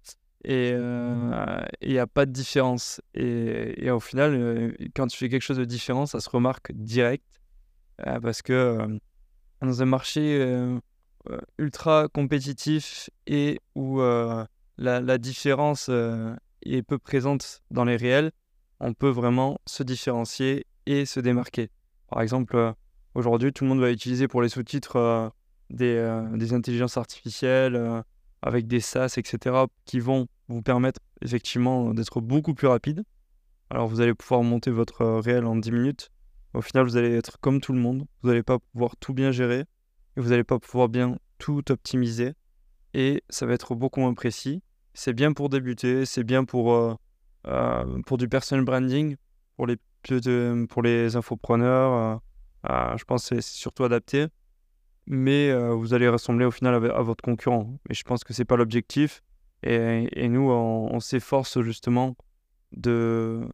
et 0.44 0.72
euh, 0.74 1.62
il 1.82 1.92
n'y 1.92 2.00
a 2.00 2.08
pas 2.08 2.26
de 2.26 2.32
différence. 2.32 3.02
Et, 3.14 3.86
et 3.86 3.92
au 3.92 4.00
final, 4.00 4.34
euh, 4.34 4.72
quand 4.96 5.08
tu 5.08 5.18
fais 5.18 5.30
quelque 5.30 5.42
chose 5.42 5.58
de 5.58 5.66
différent, 5.66 6.06
ça 6.06 6.20
se 6.20 6.30
remarque 6.30 6.72
direct 6.74 7.26
euh, 8.06 8.20
parce 8.20 8.42
que 8.42 9.00
dans 9.62 9.82
un 9.82 9.86
marché 9.86 10.40
ultra 11.58 12.08
compétitif 12.08 13.10
et 13.26 13.60
où 13.76 14.00
la, 14.00 14.48
la, 14.78 15.18
différence 15.18 15.90
est 15.90 16.82
peu 16.84 16.98
présente 16.98 17.62
dans 17.72 17.86
les 17.86 17.96
réels, 17.96 18.32
on 18.80 18.94
peut 18.94 19.10
vraiment 19.10 19.60
se 19.66 19.84
différencier 19.84 20.66
et 20.86 21.06
se 21.06 21.20
démarquer. 21.20 21.70
Par 22.10 22.22
exemple, 22.22 22.74
aujourd'hui, 23.16 23.52
tout 23.52 23.64
le 23.64 23.70
monde 23.70 23.80
va 23.80 23.92
utiliser 23.92 24.28
pour 24.28 24.42
les 24.42 24.50
sous-titres 24.50 25.32
des, 25.70 26.22
des, 26.36 26.54
intelligences 26.54 26.98
artificielles 26.98 28.04
avec 28.42 28.68
des 28.68 28.80
SaaS, 28.80 29.16
etc., 29.18 29.56
qui 29.86 30.00
vont 30.00 30.28
vous 30.48 30.62
permettre 30.62 31.02
effectivement 31.22 31.94
d'être 31.94 32.22
beaucoup 32.22 32.54
plus 32.54 32.68
rapide. 32.68 33.04
Alors 33.70 33.88
vous 33.88 34.00
allez 34.00 34.14
pouvoir 34.14 34.44
monter 34.44 34.72
votre 34.72 35.02
euh, 35.02 35.20
réel 35.20 35.46
en 35.46 35.56
10 35.56 35.72
minutes. 35.72 36.10
Au 36.54 36.62
final, 36.62 36.86
vous 36.86 36.96
allez 36.96 37.14
être 37.14 37.40
comme 37.40 37.60
tout 37.60 37.74
le 37.74 37.80
monde. 37.80 38.06
Vous 38.22 38.30
n'allez 38.30 38.44
pas 38.44 38.60
pouvoir 38.60 38.96
tout 38.98 39.14
bien 39.14 39.32
gérer 39.32 39.66
vous 40.20 40.30
n'allez 40.30 40.44
pas 40.44 40.60
pouvoir 40.60 40.90
bien 40.90 41.18
tout 41.38 41.72
optimiser. 41.72 42.34
Et 42.94 43.24
ça 43.30 43.46
va 43.46 43.54
être 43.54 43.76
beaucoup 43.76 44.00
moins 44.00 44.14
précis. 44.14 44.62
C'est 44.94 45.14
bien 45.14 45.34
pour 45.34 45.50
débuter, 45.50 46.06
c'est 46.06 46.24
bien 46.24 46.44
pour, 46.44 46.74
euh, 46.74 46.96
euh, 47.46 48.02
pour 48.06 48.18
du 48.18 48.28
personal 48.28 48.66
branding, 48.66 49.16
pour 49.56 49.68
les, 49.68 49.78
pour 50.70 50.82
les 50.82 51.16
infopreneurs. 51.16 52.22
je 52.64 53.04
pense 53.04 53.30
que 53.30 53.36
c'est 53.36 53.42
surtout 53.42 53.84
adapté 53.84 54.28
mais 55.10 55.54
vous 55.72 55.94
allez 55.94 56.10
ressembler 56.10 56.44
au 56.44 56.52
final 56.52 56.76
à, 56.92 57.02
votre 57.02 57.24
concurrent. 57.24 57.80
Et 57.90 57.94
je 57.94 58.04
pense 58.04 58.26
que 58.26 58.34
c'est 58.34 58.44
pas 58.44 58.58
l'objectif. 58.58 59.24
Et, 59.64 60.28
nous, 60.28 60.52
on, 60.52 61.00
s'efforce 61.00 61.62
justement 61.62 62.18
de, 62.74 63.48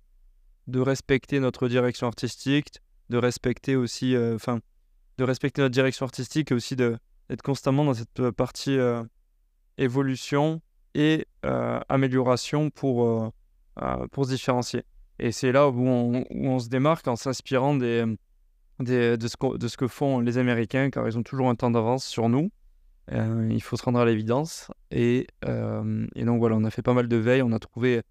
de 0.65 0.79
respecter 0.79 1.39
notre 1.39 1.67
direction 1.67 2.08
artistique, 2.08 2.79
de 3.10 3.17
respecter 3.17 3.75
aussi, 3.75 4.15
de 5.17 5.24
respecter 5.24 5.62
notre 5.62 5.74
direction 5.74 6.05
artistique 6.05 6.51
et 6.51 6.55
aussi 6.55 6.75
d'être 6.75 7.41
constamment 7.43 7.86
dans 7.86 7.93
cette 7.93 8.32
partie 8.32 8.77
évolution 9.77 10.62
et 10.96 11.27
amélioration 11.43 12.70
pour, 12.70 13.32
pour 14.12 14.25
se 14.25 14.32
différencier. 14.32 14.84
Et 15.20 15.32
c'est 15.32 15.51
là 15.51 15.70
où 15.70 15.88
on, 15.88 16.25
où 16.29 16.48
on, 16.48 16.60
se 16.60 16.70
démarque 16.70 17.08
en 17.08 17.15
s'inspirant 17.15 17.75
des, 17.75 18.05
de, 18.79 19.17
ce 19.27 19.38
que, 19.38 19.58
de 19.58 19.67
ce 19.67 19.77
que 19.77 19.88
font 19.88 20.20
les 20.20 20.38
Américains, 20.38 20.89
car 20.89 21.08
ils 21.08 21.17
ont 21.17 21.24
toujours 21.24 21.50
un 21.50 21.55
temps 21.55 21.72
d'avance 21.72 22.05
sur 22.05 22.29
nous. 22.29 22.50
Euh, 23.12 23.50
il 23.51 23.62
faut 23.62 23.75
se 23.77 23.84
rendre 23.84 24.00
à 24.00 24.05
l'évidence. 24.05 24.72
Et, 24.91 25.27
euh, 25.46 26.08
et, 26.15 26.25
donc 26.25 26.39
voilà, 26.39 26.55
on 26.55 26.63
a 26.63 26.72
fait 26.72 26.82
pas 26.82 26.93
mal 26.93 27.08
de 27.08 27.17
veilles, 27.17 27.41
on 27.41 27.51
a 27.51 27.60
trouvé 27.60 28.01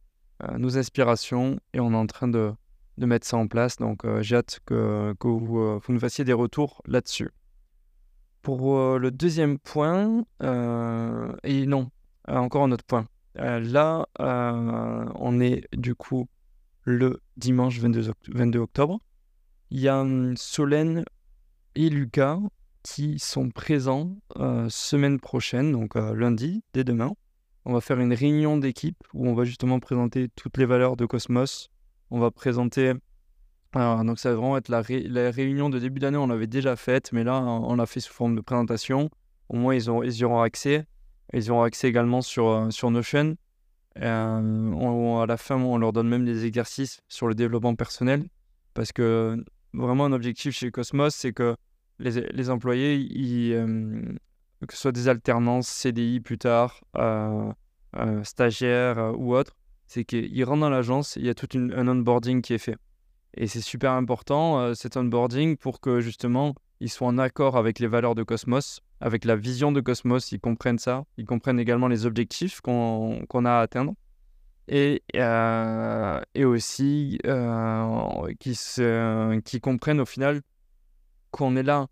euh, 0.43 0.59
nos 0.59 0.77
inspirations 0.79 1.59
et 1.73 1.81
on 1.81 1.93
est 1.93 1.97
en 1.97 2.07
train 2.07 2.29
de, 2.29 2.53
de 2.99 3.07
mettre 3.07 3.27
ça 3.27 3.37
en 3.37 3.47
place. 3.47 3.77
Donc 3.77 4.03
j'ai 4.21 4.37
hâte 4.37 4.61
que, 4.67 5.15
vous, 5.23 5.81
nous 5.89 6.01
fassiez 6.01 6.25
des 6.25 6.33
retours 6.33 6.83
là-dessus. 6.87 7.31
Pour 8.43 8.99
le 8.99 9.11
deuxième 9.11 9.59
point, 9.59 10.25
et 10.41 11.67
non, 11.67 11.91
encore 12.27 12.65
un 12.65 12.73
autre 12.73 12.85
point. 12.85 13.07
là, 13.37 14.07
on 14.19 15.41
est 15.41 15.69
du 15.77 15.95
coup 15.95 16.27
le 16.85 17.21
dimanche 17.37 17.79
22, 17.79 18.13
22 18.29 18.59
octobre. 18.59 19.01
Il 19.71 19.81
y 19.81 19.89
a 19.89 20.05
Solène 20.37 21.05
et 21.75 21.89
Lucas 21.89 22.39
qui 22.83 23.19
sont 23.19 23.51
présents 23.51 24.17
euh, 24.39 24.69
semaine 24.69 25.21
prochaine, 25.21 25.73
donc 25.73 25.97
euh, 25.97 26.15
lundi, 26.15 26.63
dès 26.75 26.85
demain. 26.85 27.13
On 27.65 27.73
va 27.73 27.81
faire 27.81 28.01
une 28.01 28.13
réunion 28.13 28.57
d'équipe 28.57 28.99
où 29.15 29.29
on 29.29 29.35
va 29.35 29.45
justement 29.45 29.79
présenter 29.79 30.29
toutes 30.35 30.59
les 30.59 30.67
valeurs 30.67 30.97
de 30.97 31.07
Cosmos. 31.07 31.71
On 32.13 32.21
va 32.21 32.31
présenter 32.31 32.93
donc 33.75 34.19
ça 34.19 34.31
va 34.31 34.37
vraiment 34.37 34.57
être 34.57 34.69
la, 34.69 35.31
réunion 35.31 35.71
de 35.71 35.79
début 35.79 36.01
d'année, 36.01 36.19
on 36.19 36.27
l'avait 36.27 36.47
déjà 36.47 36.77
faite, 36.77 37.13
mais 37.13 37.25
là, 37.25 37.41
on 37.41 37.75
l'a 37.75 37.87
fait 37.87 38.01
sous 38.01 38.13
forme 38.13 38.37
de 38.37 38.41
présentation. 38.41 39.11
Au 39.49 39.57
moins, 39.57 39.75
ils, 39.75 39.91
ont, 39.91 40.03
ils 40.03 40.17
y 40.17 40.25
auront 40.25 40.43
accès. 40.43 40.85
Ils 41.33 41.51
auront 41.51 41.63
accès 41.63 41.89
également 41.89 42.21
sur, 42.21 42.49
euh, 42.49 42.71
sur 42.71 42.91
Notion. 42.91 43.37
Euh, 43.99 45.23
à 45.23 45.27
la 45.27 45.37
fin, 45.37 45.57
on 45.57 45.79
leur 45.79 45.93
donne 45.93 46.09
même 46.09 46.25
des 46.25 46.45
exercices 46.45 47.01
sur 47.09 47.29
le 47.29 47.35
développement 47.35 47.75
personnel. 47.75 48.25
Parce 48.75 48.93
que 48.93 49.43
vraiment, 49.73 50.05
un 50.05 50.13
objectif 50.13 50.55
chez 50.55 50.71
Cosmos, 50.71 51.15
c'est 51.15 51.33
que 51.33 51.57
les, 51.99 52.51
employés, 52.51 53.09
euh, 53.55 54.03
que 54.67 54.75
ce 54.75 54.81
soit 54.81 54.93
des 54.93 55.09
alternances, 55.09 55.69
CDI 55.69 56.21
plus 56.21 56.39
tard, 56.39 56.83
stagiaires 58.23 59.15
ou 59.19 59.35
autres, 59.35 59.55
c'est 59.93 60.07
qu'ils 60.07 60.45
rentrent 60.45 60.63
dans 60.63 60.71
l'agence, 60.71 61.17
il 61.17 61.27
y 61.27 61.29
a 61.29 61.35
tout 61.35 61.49
un 61.55 61.87
onboarding 61.87 62.41
qui 62.41 62.55
est 62.55 62.59
fait. 62.59 62.77
Et 63.35 63.47
c'est 63.47 63.61
super 63.61 63.93
important, 63.93 64.59
euh, 64.59 64.73
cet 64.73 64.97
onboarding, 64.97 65.59
pour 65.59 65.81
que 65.81 66.01
justement, 66.01 66.55
ils 66.81 66.89
soient 66.89 67.09
en 67.09 67.19
accord 67.19 67.59
avec 67.59 67.79
les 67.79 67.89
valeurs 67.89 68.15
de 68.15 68.23
Cosmos, 68.23 68.81
avec 69.01 69.27
la 69.27 69.37
vision 69.37 69.71
de 69.71 69.83
Cosmos, 69.83 70.33
ils 70.33 70.41
comprennent 70.41 70.79
ça, 70.79 71.05
ils 71.19 71.27
comprennent 71.27 71.61
également 71.61 71.89
les 71.89 72.07
objectifs 72.07 72.63
qu'on 72.63 73.45
a 73.45 73.51
à 73.51 73.61
atteindre. 73.61 73.93
Et, 74.69 75.03
euh, 75.17 76.21
et 76.35 76.47
aussi 76.47 77.19
euh, 77.27 78.33
qui, 78.41 78.59
qui 79.45 79.61
comprennent 79.61 80.01
au 80.01 80.07
final 80.07 80.41
qu'on 81.33 81.55
est 81.55 81.63
là, 81.63 81.89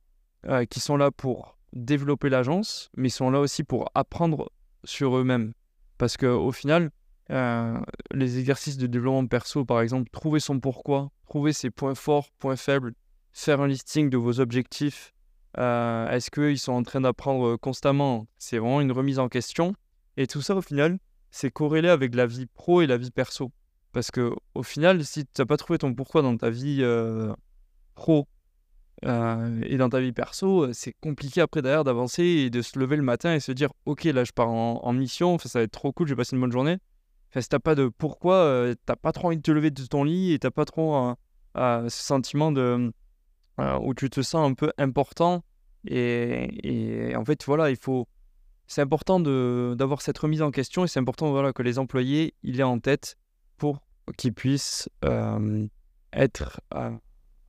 qui 0.70 0.80
sont 0.80 0.96
là 0.96 1.10
pour 1.10 1.58
développer 1.74 2.30
l'agence, 2.30 2.90
mais 2.96 3.08
ils 3.08 3.12
sont 3.12 3.30
là 3.30 3.40
aussi 3.40 3.62
pour 3.62 3.90
apprendre 3.94 4.50
sur 4.84 5.18
eux-mêmes. 5.18 5.52
Parce 5.98 6.16
qu'au 6.16 6.50
final, 6.52 6.90
les 7.30 8.38
exercices 8.38 8.76
de 8.76 8.86
développement 8.86 9.26
perso, 9.26 9.64
par 9.64 9.80
exemple, 9.80 10.10
trouver 10.10 10.40
son 10.40 10.60
pourquoi, 10.60 11.10
trouver 11.26 11.52
ses 11.52 11.70
points 11.70 11.94
forts, 11.94 12.30
points 12.38 12.56
faibles, 12.56 12.94
faire 13.32 13.60
un 13.60 13.68
listing 13.68 14.10
de 14.10 14.16
vos 14.16 14.40
objectifs. 14.40 15.14
Euh, 15.58 16.08
est-ce 16.10 16.30
qu'ils 16.30 16.58
sont 16.58 16.72
en 16.72 16.82
train 16.82 17.00
d'apprendre 17.00 17.56
constamment? 17.56 18.26
C'est 18.38 18.58
vraiment 18.58 18.80
une 18.80 18.92
remise 18.92 19.18
en 19.18 19.28
question. 19.28 19.74
Et 20.16 20.26
tout 20.26 20.42
ça, 20.42 20.54
au 20.54 20.62
final, 20.62 20.98
c'est 21.30 21.50
corrélé 21.50 21.88
avec 21.88 22.14
la 22.14 22.26
vie 22.26 22.46
pro 22.46 22.82
et 22.82 22.86
la 22.86 22.96
vie 22.96 23.10
perso. 23.10 23.52
Parce 23.92 24.10
que 24.10 24.32
au 24.54 24.62
final, 24.62 25.04
si 25.04 25.24
tu 25.24 25.30
n'as 25.38 25.46
pas 25.46 25.56
trouvé 25.56 25.78
ton 25.78 25.94
pourquoi 25.94 26.22
dans 26.22 26.36
ta 26.36 26.50
vie 26.50 26.78
euh, 26.80 27.32
pro 27.94 28.28
euh, 29.04 29.60
et 29.64 29.76
dans 29.76 29.88
ta 29.88 30.00
vie 30.00 30.12
perso, 30.12 30.72
c'est 30.72 30.94
compliqué 31.00 31.40
après 31.40 31.62
derrière 31.62 31.84
d'avancer 31.84 32.22
et 32.22 32.50
de 32.50 32.62
se 32.62 32.78
lever 32.78 32.96
le 32.96 33.02
matin 33.02 33.34
et 33.34 33.40
se 33.40 33.50
dire 33.50 33.70
Ok, 33.86 34.04
là 34.04 34.24
je 34.24 34.32
pars 34.32 34.48
en, 34.48 34.92
mission, 34.92 35.38
ça 35.38 35.58
va 35.58 35.62
être 35.64 35.72
trop 35.72 35.92
cool, 35.92 36.06
j'ai 36.06 36.14
passé 36.14 36.36
une 36.36 36.40
bonne 36.40 36.52
journée. 36.52 36.78
Enfin, 37.30 37.40
si 37.40 37.48
t'as 37.48 37.60
pas 37.60 37.74
de 37.74 37.88
pourquoi, 37.88 38.34
euh, 38.34 38.74
t'as 38.86 38.96
pas 38.96 39.12
trop 39.12 39.28
envie 39.28 39.36
de 39.36 39.42
te 39.42 39.52
lever 39.52 39.70
de 39.70 39.86
ton 39.86 40.04
lit 40.04 40.32
et 40.32 40.38
t'as 40.38 40.50
pas 40.50 40.64
trop 40.64 41.14
ce 41.54 41.88
sentiment 41.88 42.52
de 42.52 42.92
euh, 43.60 43.78
où 43.82 43.94
tu 43.94 44.08
te 44.08 44.22
sens 44.22 44.50
un 44.50 44.54
peu 44.54 44.72
important. 44.78 45.44
Et, 45.86 47.12
en 47.16 47.24
fait, 47.24 47.44
voilà, 47.44 47.70
il 47.70 47.76
faut. 47.76 48.08
C'est 48.66 48.82
important 48.82 49.18
d'avoir 49.18 50.00
cette 50.00 50.18
remise 50.18 50.42
en 50.42 50.52
question 50.52 50.84
et 50.84 50.88
c'est 50.88 51.00
important 51.00 51.30
voilà, 51.32 51.52
que 51.52 51.62
les 51.62 51.80
employés 51.80 52.34
il 52.44 52.60
aient 52.60 52.64
en 52.64 52.78
tête 52.78 53.16
pour 53.56 53.82
qu'ils 54.16 54.32
puissent 54.32 54.88
euh, 55.04 55.66
être 56.12 56.60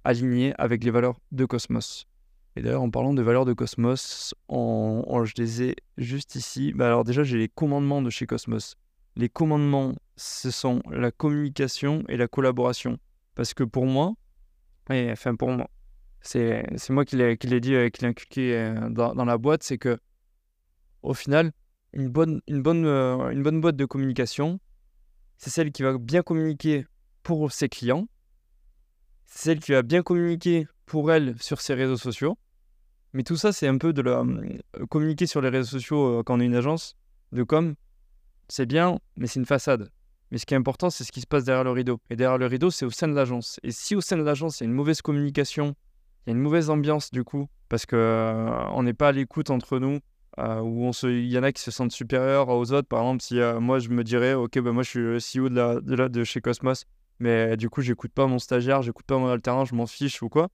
alignés 0.03 0.55
avec 0.57 0.83
les 0.83 0.89
valeurs 0.89 1.19
de 1.31 1.45
Cosmos. 1.45 2.07
Et 2.55 2.61
d'ailleurs, 2.63 2.81
en 2.81 2.89
parlant 2.89 3.13
de 3.13 3.21
valeurs 3.21 3.45
de 3.45 3.53
Cosmos, 3.53 4.33
on, 4.49 5.23
je 5.23 5.33
les 5.37 5.61
ai 5.61 5.75
juste 5.97 6.33
ici. 6.35 6.73
Bah 6.73 6.87
alors 6.87 7.03
déjà, 7.03 7.23
j'ai 7.23 7.37
les 7.37 7.49
commandements 7.49 8.01
de 8.01 8.09
chez 8.09 8.25
Cosmos 8.25 8.75
les 9.15 9.29
commandements, 9.29 9.93
ce 10.15 10.51
sont 10.51 10.81
la 10.89 11.11
communication 11.11 12.03
et 12.07 12.17
la 12.17 12.27
collaboration. 12.27 12.97
Parce 13.35 13.53
que 13.53 13.63
pour 13.63 13.85
moi, 13.85 14.13
et 14.89 15.11
enfin 15.11 15.35
pour 15.35 15.49
moi, 15.49 15.69
c'est, 16.21 16.63
moi 16.89 17.05
qui 17.05 17.15
l'ai, 17.17 17.35
dit, 17.59 17.73
euh, 17.73 17.89
qui 17.89 18.01
l'ai 18.01 18.09
inculqué 18.09 18.55
euh, 18.55 18.89
dans, 18.89 19.25
la 19.25 19.37
boîte, 19.37 19.63
c'est 19.63 19.77
que 19.77 19.97
au 21.01 21.13
final, 21.13 21.51
euh, 21.97 22.39
une 22.47 23.43
bonne 23.43 23.61
boîte 23.61 23.75
de 23.75 23.85
communication, 23.85 24.59
c'est 25.37 25.49
celle 25.49 25.71
qui 25.71 25.81
va 25.81 25.97
bien 25.97 26.21
communiquer 26.21 26.85
pour 27.23 27.51
ses 27.51 27.69
clients, 27.69 28.07
c'est 29.25 29.49
celle 29.49 29.59
qui 29.59 29.71
va 29.71 29.81
bien 29.81 30.03
communiquer 30.03 30.67
pour 30.85 31.11
elle 31.11 31.41
sur 31.41 31.61
ses 31.61 31.73
réseaux 31.73 31.97
sociaux. 31.97 32.37
Mais 33.13 33.23
tout 33.23 33.35
ça, 33.35 33.51
c'est 33.51 33.67
un 33.67 33.77
peu 33.77 33.91
de 33.91 34.01
la 34.01 34.23
communiquer 34.89 35.25
sur 35.25 35.41
les 35.41 35.49
réseaux 35.49 35.69
sociaux 35.69 36.23
quand 36.23 36.37
on 36.37 36.39
est 36.39 36.45
une 36.45 36.55
agence 36.55 36.95
de 37.31 37.43
com 37.43 37.75
c'est 38.51 38.65
bien, 38.65 38.99
mais 39.15 39.27
c'est 39.27 39.39
une 39.39 39.45
façade. 39.45 39.89
Mais 40.29 40.37
ce 40.37 40.45
qui 40.45 40.53
est 40.53 40.57
important, 40.57 40.89
c'est 40.89 41.05
ce 41.05 41.11
qui 41.13 41.21
se 41.21 41.27
passe 41.27 41.45
derrière 41.45 41.63
le 41.63 41.71
rideau. 41.71 42.01
Et 42.09 42.17
derrière 42.17 42.37
le 42.37 42.47
rideau, 42.47 42.69
c'est 42.69 42.83
au 42.83 42.89
sein 42.89 43.07
de 43.07 43.13
l'agence. 43.13 43.61
Et 43.63 43.71
si 43.71 43.95
au 43.95 44.01
sein 44.01 44.17
de 44.17 44.23
l'agence, 44.23 44.59
il 44.59 44.63
y 44.63 44.67
a 44.67 44.69
une 44.69 44.75
mauvaise 44.75 45.01
communication, 45.01 45.73
il 46.25 46.31
y 46.31 46.33
a 46.33 46.35
une 46.35 46.41
mauvaise 46.41 46.69
ambiance 46.69 47.11
du 47.11 47.23
coup, 47.23 47.47
parce 47.69 47.85
que 47.85 47.95
euh, 47.95 48.65
on 48.73 48.83
n'est 48.83 48.93
pas 48.93 49.07
à 49.07 49.11
l'écoute 49.13 49.51
entre 49.51 49.79
nous, 49.79 49.99
euh, 50.37 50.59
où 50.59 50.91
se, 50.91 51.07
il 51.07 51.31
y 51.31 51.37
en 51.37 51.43
a 51.43 51.53
qui 51.53 51.61
se 51.61 51.71
sentent 51.71 51.93
supérieurs 51.93 52.49
aux 52.49 52.73
autres. 52.73 52.89
Par 52.89 52.99
exemple, 52.99 53.23
si 53.23 53.39
euh, 53.39 53.61
moi 53.61 53.79
je 53.79 53.87
me 53.87 54.03
dirais, 54.03 54.33
ok, 54.33 54.59
ben 54.59 54.73
moi 54.73 54.83
je 54.83 54.89
suis 54.89 54.99
le 54.99 55.17
CEO 55.17 55.47
de, 55.47 56.07
de, 56.09 56.23
chez 56.25 56.41
Cosmos, 56.41 56.83
mais 57.19 57.55
du 57.55 57.69
coup 57.69 57.81
j'écoute 57.81 58.11
pas 58.11 58.27
mon 58.27 58.39
stagiaire, 58.39 58.81
j'écoute 58.81 59.05
pas 59.05 59.17
mon 59.17 59.27
alternant, 59.27 59.63
je 59.63 59.75
m'en 59.75 59.87
fiche 59.87 60.21
ou 60.21 60.27
quoi, 60.27 60.49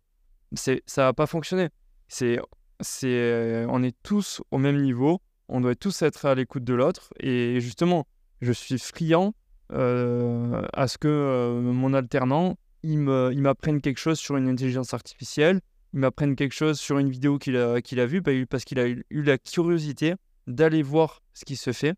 c'est, 0.54 0.84
ça 0.86 1.06
va 1.06 1.13
pas 1.13 1.25
fonctionner. 1.25 1.70
C'est, 2.08 2.39
c'est, 2.80 3.66
on 3.68 3.82
est 3.82 3.96
tous 4.04 4.44
au 4.51 4.60
même 4.60 4.82
niveau 4.82 5.20
on 5.50 5.62
doit 5.62 5.75
tous 5.75 6.01
être 6.01 6.25
à 6.25 6.36
l'écoute 6.36 6.63
de 6.63 6.74
l'autre. 6.74 7.13
Et 7.20 7.60
justement, 7.60 8.08
je 8.42 8.51
suis 8.51 8.77
friand 8.80 9.34
euh, 9.74 10.62
à 10.74 10.88
ce 10.88 10.98
que 10.98 11.08
euh, 11.08 11.62
mon 11.62 11.94
alternant, 11.94 12.58
il 12.84 13.00
m'apprenne 13.00 13.82
quelque 13.82 13.98
chose 13.98 14.20
sur 14.20 14.38
une 14.38 14.48
intelligence 14.48 14.94
artificielle, 14.94 15.60
il 15.94 16.00
m'apprenne 16.00 16.36
quelque 16.36 16.54
chose 16.54 16.80
sur 16.80 17.00
une 17.00 17.10
vidéo 17.10 17.38
qu'il 17.38 17.58
a, 17.58 17.82
qu'il 17.82 18.00
a 18.00 18.06
vue, 18.06 18.22
bah, 18.22 18.32
parce 18.50 18.63
qu'il 18.63 18.80
a 18.80 18.88
eu 18.88 19.06
la 19.10 19.38
curiosité 19.38 20.13
d'aller 20.46 20.84
voir 20.84 21.22
ce 21.34 21.44
qui 21.44 21.58
se 21.58 21.74
fait 21.74 21.96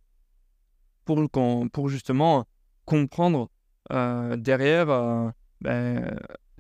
pour, 1.06 1.29
pour 1.72 1.89
justement 1.89 2.46
comprendre 2.86 3.50
euh, 3.91 4.36
derrière 4.36 5.34
ben, 5.62 6.18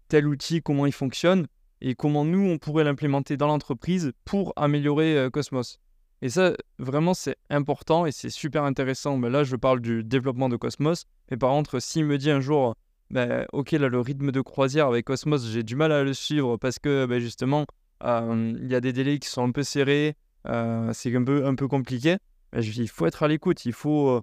tel 0.09 0.27
outil, 0.27 0.61
comment 0.61 0.85
il 0.85 0.91
fonctionne 0.91 1.47
et 1.81 1.95
comment 1.95 2.25
nous, 2.25 2.45
on 2.45 2.57
pourrait 2.57 2.83
l'implémenter 2.83 3.37
dans 3.37 3.47
l'entreprise 3.47 4.11
pour 4.25 4.53
améliorer 4.57 5.29
Cosmos. 5.31 5.79
Et 6.21 6.29
ça, 6.29 6.53
vraiment, 6.79 7.13
c'est 7.13 7.37
important 7.49 8.05
et 8.05 8.11
c'est 8.11 8.29
super 8.29 8.63
intéressant. 8.63 9.17
Mais 9.17 9.29
là, 9.29 9.43
je 9.43 9.55
parle 9.55 9.79
du 9.79 10.03
développement 10.03 10.49
de 10.49 10.57
Cosmos. 10.57 11.05
Mais 11.31 11.37
par 11.37 11.51
contre, 11.51 11.79
s'il 11.79 12.05
me 12.05 12.17
dit 12.17 12.29
un 12.29 12.41
jour, 12.41 12.75
ben, 13.09 13.45
ok, 13.53 13.71
là, 13.71 13.87
le 13.87 13.99
rythme 13.99 14.31
de 14.31 14.41
croisière 14.41 14.87
avec 14.87 15.05
Cosmos, 15.05 15.47
j'ai 15.49 15.63
du 15.63 15.75
mal 15.75 15.91
à 15.91 16.03
le 16.03 16.13
suivre 16.13 16.57
parce 16.57 16.77
que 16.77 17.05
ben, 17.05 17.19
justement, 17.19 17.65
euh, 18.03 18.53
il 18.61 18.69
y 18.69 18.75
a 18.75 18.81
des 18.81 18.93
délais 18.93 19.17
qui 19.19 19.29
sont 19.29 19.43
un 19.43 19.51
peu 19.51 19.63
serrés, 19.63 20.15
euh, 20.47 20.91
c'est 20.93 21.15
un 21.15 21.23
peu, 21.23 21.45
un 21.45 21.55
peu 21.55 21.67
compliqué. 21.67 22.17
Il 22.53 22.89
faut 22.89 23.05
être 23.05 23.23
à 23.23 23.27
l'écoute, 23.27 23.65
il 23.65 23.73
faut, 23.73 24.21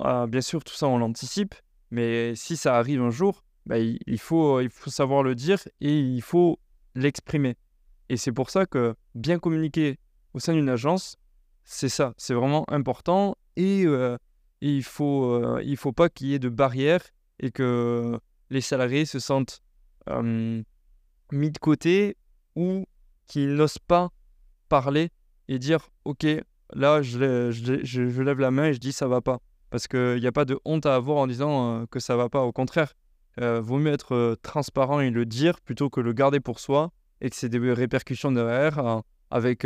euh, 0.00 0.26
bien 0.26 0.40
sûr, 0.40 0.64
tout 0.64 0.74
ça, 0.74 0.86
on 0.88 0.98
l'anticipe. 0.98 1.54
Mais 1.90 2.34
si 2.34 2.56
ça 2.56 2.76
arrive 2.76 3.02
un 3.02 3.10
jour, 3.10 3.42
ben, 3.66 3.96
il, 4.06 4.18
faut, 4.18 4.60
il 4.60 4.70
faut 4.70 4.90
savoir 4.90 5.22
le 5.22 5.34
dire 5.34 5.58
et 5.80 5.98
il 5.98 6.22
faut 6.22 6.58
l'exprimer. 6.94 7.56
Et 8.08 8.16
c'est 8.16 8.32
pour 8.32 8.50
ça 8.50 8.66
que 8.66 8.94
bien 9.14 9.38
communiquer 9.38 9.98
au 10.34 10.38
sein 10.38 10.54
d'une 10.54 10.68
agence, 10.68 11.16
c'est 11.64 11.88
ça, 11.88 12.14
c'est 12.16 12.34
vraiment 12.34 12.64
important. 12.70 13.36
Et, 13.56 13.84
euh, 13.86 14.16
il 14.60 14.82
faut, 14.82 15.32
euh, 15.34 15.76
faut 15.76 15.92
pas 15.92 16.08
qu'il 16.08 16.28
y 16.28 16.34
ait 16.34 16.38
de 16.38 16.48
barrières 16.48 17.02
et 17.38 17.50
que 17.50 18.18
les 18.50 18.60
salariés 18.60 19.06
se 19.06 19.18
sentent 19.18 19.62
mis 20.08 21.50
de 21.50 21.58
côté 21.58 22.16
ou 22.56 22.84
qu'ils 23.26 23.54
n'osent 23.54 23.78
pas 23.78 24.10
parler 24.68 25.10
et 25.48 25.58
dire 25.58 25.88
Ok, 26.04 26.26
là, 26.72 27.00
je, 27.02 27.50
je, 27.52 28.22
lève 28.22 28.40
la 28.40 28.50
main 28.50 28.66
et 28.66 28.74
je 28.74 28.80
dis 28.80 28.92
ça 28.92 29.06
va 29.06 29.20
pas. 29.20 29.38
Parce 29.70 29.86
qu'il 29.86 30.18
n'y 30.18 30.26
a 30.26 30.32
pas 30.32 30.44
de 30.44 30.58
honte 30.64 30.84
à 30.84 30.96
avoir 30.96 31.18
en 31.18 31.26
disant 31.28 31.82
euh, 31.82 31.86
que 31.86 32.00
ça 32.00 32.16
va 32.16 32.28
pas. 32.28 32.42
Au 32.42 32.52
contraire, 32.52 32.94
vaut 33.38 33.78
mieux 33.78 33.92
être 33.92 34.36
transparent 34.42 35.00
et 35.00 35.08
le 35.08 35.24
dire 35.24 35.60
plutôt 35.62 35.88
que 35.88 36.00
le 36.00 36.12
garder 36.12 36.40
pour 36.40 36.60
soi 36.60 36.90
et 37.22 37.30
que 37.30 37.36
c'est 37.36 37.48
des 37.48 37.72
répercussions 37.72 38.32
derrière 38.32 39.02
avec 39.30 39.64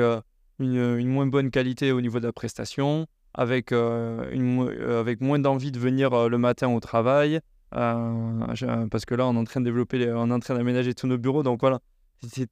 une, 0.58 1.08
moins 1.08 1.26
bonne 1.26 1.50
qualité 1.50 1.92
au 1.92 2.00
niveau 2.00 2.20
de 2.20 2.26
la 2.26 2.32
prestation, 2.32 3.06
avec, 3.34 3.72
euh, 3.72 4.30
euh, 4.32 5.00
avec 5.00 5.20
moins 5.20 5.38
d'envie 5.38 5.72
de 5.72 5.78
venir 5.78 6.12
euh, 6.12 6.28
le 6.28 6.38
matin 6.38 6.68
au 6.68 6.80
travail, 6.80 7.40
parce 7.70 9.04
que 9.04 9.14
là, 9.14 9.26
on 9.26 9.34
est 9.34 9.38
en 9.38 9.44
train 9.44 9.60
de 9.60 9.64
développer, 9.64 10.12
on 10.12 10.30
est 10.30 10.32
en 10.32 10.38
train 10.38 10.54
d'aménager 10.54 10.94
tous 10.94 11.08
nos 11.08 11.18
bureaux, 11.18 11.42
donc 11.42 11.60
voilà, 11.60 11.80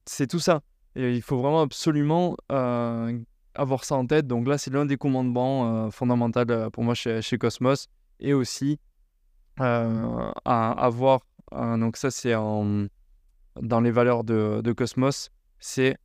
c'est 0.05 0.27
tout 0.27 0.39
ça. 0.39 0.61
Et 0.95 1.15
il 1.15 1.21
faut 1.21 1.39
vraiment 1.39 1.61
absolument 1.61 2.35
avoir 2.49 3.85
ça 3.85 3.95
en 3.95 4.05
tête. 4.05 4.27
Donc 4.27 4.47
là, 4.47 4.57
c'est 4.57 4.71
l'un 4.71 4.85
des 4.85 4.97
commandements 4.97 5.89
fondamentaux 5.91 6.69
pour 6.71 6.83
moi 6.83 6.93
chez, 6.93 7.21
chez, 7.21 7.37
Cosmos, 7.37 7.87
et 8.19 8.33
aussi 8.33 8.79
à 9.59 10.71
avoir, 10.71 11.21
donc 11.53 11.95
ça 11.95 12.11
c'est 12.11 12.33
dans 12.33 13.81
les 13.81 13.91
valeurs 13.91 14.25
de, 14.25 14.59
de 14.61 14.73
Cosmos, 14.73 15.29
c'est 15.59 15.95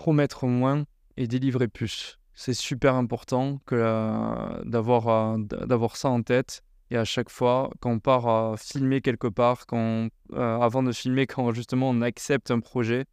promettre 0.00 0.46
moins 0.46 0.84
et 1.18 1.26
délivrer 1.26 1.68
plus. 1.68 2.18
C'est 2.32 2.54
super 2.54 2.94
important 2.94 3.60
que 3.66 3.76
d'avoir, 4.64 5.08
euh, 5.08 5.36
d'avoir 5.66 5.96
ça 5.96 6.08
en 6.08 6.22
tête 6.22 6.62
Et 6.90 6.96
à 6.96 7.04
chaque 7.04 7.28
fois, 7.28 7.70
quand 7.80 7.90
on 7.90 7.98
part 7.98 8.58
filmer 8.58 9.02
quelque 9.02 9.28
part, 9.28 9.66
quand 9.66 10.08
avant 10.34 10.82
de 10.82 10.92
filmer, 10.92 11.26
quand 11.26 11.52
justement 11.52 11.90
on 11.90 12.00
accepte 12.00 12.50
un 12.50 12.60
projet, 12.60 13.04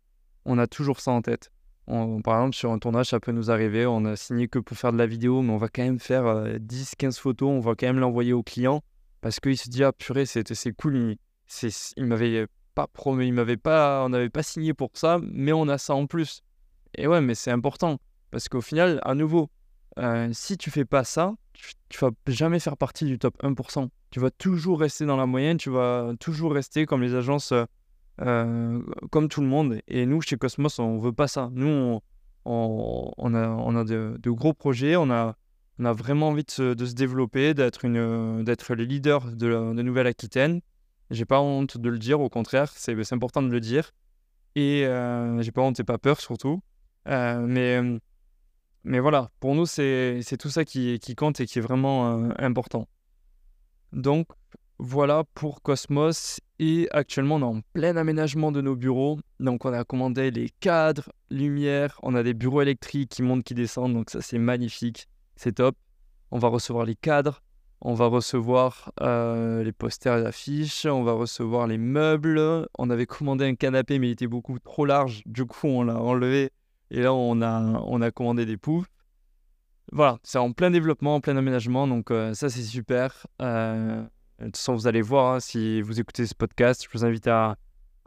on 0.46 0.58
a 0.58 0.68
toujours 0.68 1.02
ça 1.02 1.12
en 1.12 1.22
tête. 1.22 1.52
par 1.88 2.36
exemple, 2.38 2.56
sur 2.56 2.72
un 2.72 2.80
tournage, 2.80 3.08
ça 3.10 3.20
peut 3.20 3.34
nous 3.34 3.52
arriver, 3.52 3.86
on 3.86 4.06
a 4.06 4.16
signé 4.16 4.48
que 4.48 4.60
pour 4.60 4.78
faire 4.78 4.94
de 4.94 4.98
la 4.98 5.08
vidéo, 5.08 5.42
mais 5.42 5.52
on 5.52 5.58
va 5.58 5.68
quand 5.68 5.84
même 5.84 6.00
faire 6.00 6.26
10-15 6.60 7.20
photos, 7.20 7.50
on 7.50 7.60
va 7.60 7.76
quand 7.76 7.88
même 7.88 8.00
l'envoyer 8.00 8.32
au 8.32 8.44
client 8.44 8.82
parce 9.20 9.42
qu'il 9.42 9.58
se 9.58 9.68
dit 9.68 9.84
ah 9.84 9.92
purée 9.92 10.26
c'est 10.26 10.72
cool 10.74 10.96
il, 10.96 11.70
il 11.98 12.06
m'avait 12.06 12.48
pas 12.76 12.88
promis 12.88 13.28
il 13.28 13.34
m'avait 13.34 13.58
pas 13.58 14.06
on 14.06 14.10
n'avait 14.10 14.30
pas 14.30 14.44
signé 14.44 14.74
pour 14.74 14.92
ça 14.94 15.20
mais 15.22 15.52
on 15.52 15.68
a 15.68 15.78
ça 15.78 15.96
en 15.96 16.06
plus 16.06 16.44
et 16.98 17.08
ouais 17.08 17.22
mais 17.22 17.36
c'est 17.36 17.52
important 17.52 18.00
parce 18.32 18.50
qu'au 18.50 18.62
final 18.62 19.00
à 19.04 19.16
nouveau 19.16 19.50
euh, 19.98 20.30
si 20.34 20.58
tu 20.58 20.70
fais 20.72 20.86
pas 20.86 21.04
ça 21.04 21.34
tu, 21.54 21.74
tu, 21.90 21.98
vas 22.00 22.12
jamais 22.28 22.60
faire 22.60 22.78
partie 22.78 23.06
du 23.06 23.18
top 23.18 23.42
1% 23.42 23.90
tu 24.12 24.20
vas 24.20 24.32
toujours 24.32 24.80
rester 24.80 25.06
dans 25.06 25.18
la 25.18 25.26
moyenne 25.26 25.58
tu 25.58 25.70
vas 25.70 26.14
toujours 26.20 26.54
rester 26.54 26.86
comme 26.86 27.02
les 27.02 27.16
agences 27.16 27.54
euh, 28.22 28.82
comme 29.12 29.30
tout 29.30 29.42
le 29.42 29.48
monde 29.48 29.80
et 29.88 30.06
nous 30.06 30.22
chez 30.22 30.38
Cosmos 30.38 30.80
on 30.80 30.98
veut 30.98 31.14
pas 31.14 31.28
ça 31.28 31.50
nous 31.54 32.00
on, 32.46 33.34
a, 33.34 33.84
de, 33.84 34.30
gros 34.30 34.54
projets 34.54 34.96
on 34.96 35.10
a 35.10 35.36
vraiment 35.80 36.30
envie 36.30 36.44
de 36.44 36.52
se, 36.52 36.94
développer, 36.94 37.54
d'être 37.54 37.86
le 37.88 38.84
leader 38.84 39.26
de, 39.32 39.74
de 39.74 39.82
Nouvelle-Aquitaine. 39.82 40.62
J'ai 41.10 41.26
pas 41.26 41.40
honte 41.40 41.78
de 41.78 41.90
le 41.90 42.00
dire, 42.00 42.20
au 42.20 42.30
contraire, 42.30 42.72
c'est, 42.76 43.14
important 43.14 43.42
de 43.42 43.50
le 43.50 43.60
dire. 43.60 43.92
Et 44.56 44.86
euh, 44.86 45.42
j'ai 45.42 45.52
pas 45.52 45.62
honte 45.62 45.80
et 45.80 45.84
pas 45.84 45.98
peur 45.98 46.20
surtout. 46.20 46.62
Euh, 47.08 47.40
mais, 47.40 48.00
mais 48.84 49.00
voilà, 49.00 49.30
pour 49.40 49.56
nous, 49.56 49.66
c'est, 49.66 50.22
tout 50.40 50.50
ça 50.50 50.66
qui, 50.66 51.00
qui, 51.00 51.16
compte 51.16 51.40
et 51.40 51.46
qui 51.46 51.60
est 51.60 51.62
vraiment 51.62 52.12
euh, 52.12 52.30
important. 52.38 52.88
Donc 53.94 54.28
voilà 54.80 55.24
pour 55.34 55.62
Cosmos. 55.62 56.40
Et 56.60 56.88
actuellement, 56.92 57.36
on 57.36 57.40
est 57.40 57.58
en 57.58 57.62
plein 57.74 57.96
aménagement 57.98 58.52
de 58.52 58.62
nos 58.62 58.76
bureaux. 58.76 59.20
Donc 59.40 59.66
on 59.66 59.74
a 59.74 59.84
commandé 59.84 60.32
les 60.32 60.50
cadres, 60.60 61.12
lumière, 61.30 62.00
on 62.02 62.16
a 62.16 62.24
des 62.24 62.34
bureaux 62.34 62.62
électriques 62.62 63.10
qui 63.10 63.22
montent, 63.22 63.44
qui 63.44 63.54
descendent. 63.54 63.94
Donc 63.94 64.10
ça, 64.10 64.22
c'est 64.22 64.40
magnifique 64.40 65.08
c'est 65.38 65.54
top. 65.54 65.78
On 66.32 66.40
va 66.40 66.50
recevoir 66.50 66.86
les 66.86 66.96
cadres, 66.96 67.42
on 67.80 67.94
va 67.94 68.08
recevoir 68.08 68.92
euh, 69.02 69.64
les 69.64 69.72
posters 69.72 70.18
et 70.18 70.26
affiches, 70.26 70.86
on 70.86 71.04
va 71.04 71.14
recevoir 71.14 71.68
les 71.68 71.78
meubles. 71.78 72.68
On 72.78 72.90
avait 72.90 73.06
commandé 73.06 73.46
un 73.46 73.56
canapé, 73.56 73.98
mais 74.00 74.10
il 74.10 74.12
était 74.12 74.28
beaucoup 74.28 74.60
trop 74.60 74.86
large. 74.86 75.22
Du 75.26 75.46
coup, 75.46 75.68
on 75.68 75.84
l'a 75.84 75.98
enlevé. 75.98 76.50
Et 76.92 77.02
là, 77.02 77.14
on 77.14 77.42
a, 77.42 77.62
on 77.86 78.02
a 78.02 78.12
commandé 78.12 78.46
des 78.46 78.58
poufs. 78.58 78.88
Voilà, 79.92 80.18
c'est 80.24 80.38
en 80.38 80.52
plein 80.52 80.72
développement, 80.72 81.16
en 81.16 81.22
plein 81.22 81.38
aménagement. 81.38 81.88
Donc, 81.88 82.12
euh, 82.12 82.34
ça, 82.34 82.50
c'est 82.50 82.64
super. 82.64 83.28
Euh, 83.42 84.04
de 84.40 84.46
toute 84.46 84.58
façon, 84.58 84.76
vous 84.76 84.88
allez 84.88 85.02
voir, 85.02 85.36
hein, 85.36 85.40
si 85.40 85.82
vous 85.82 86.00
écoutez 86.00 86.26
ce 86.26 86.36
podcast, 86.36 86.84
je 86.84 86.98
vous 86.98 87.06
invite 87.06 87.28
à, 87.28 87.56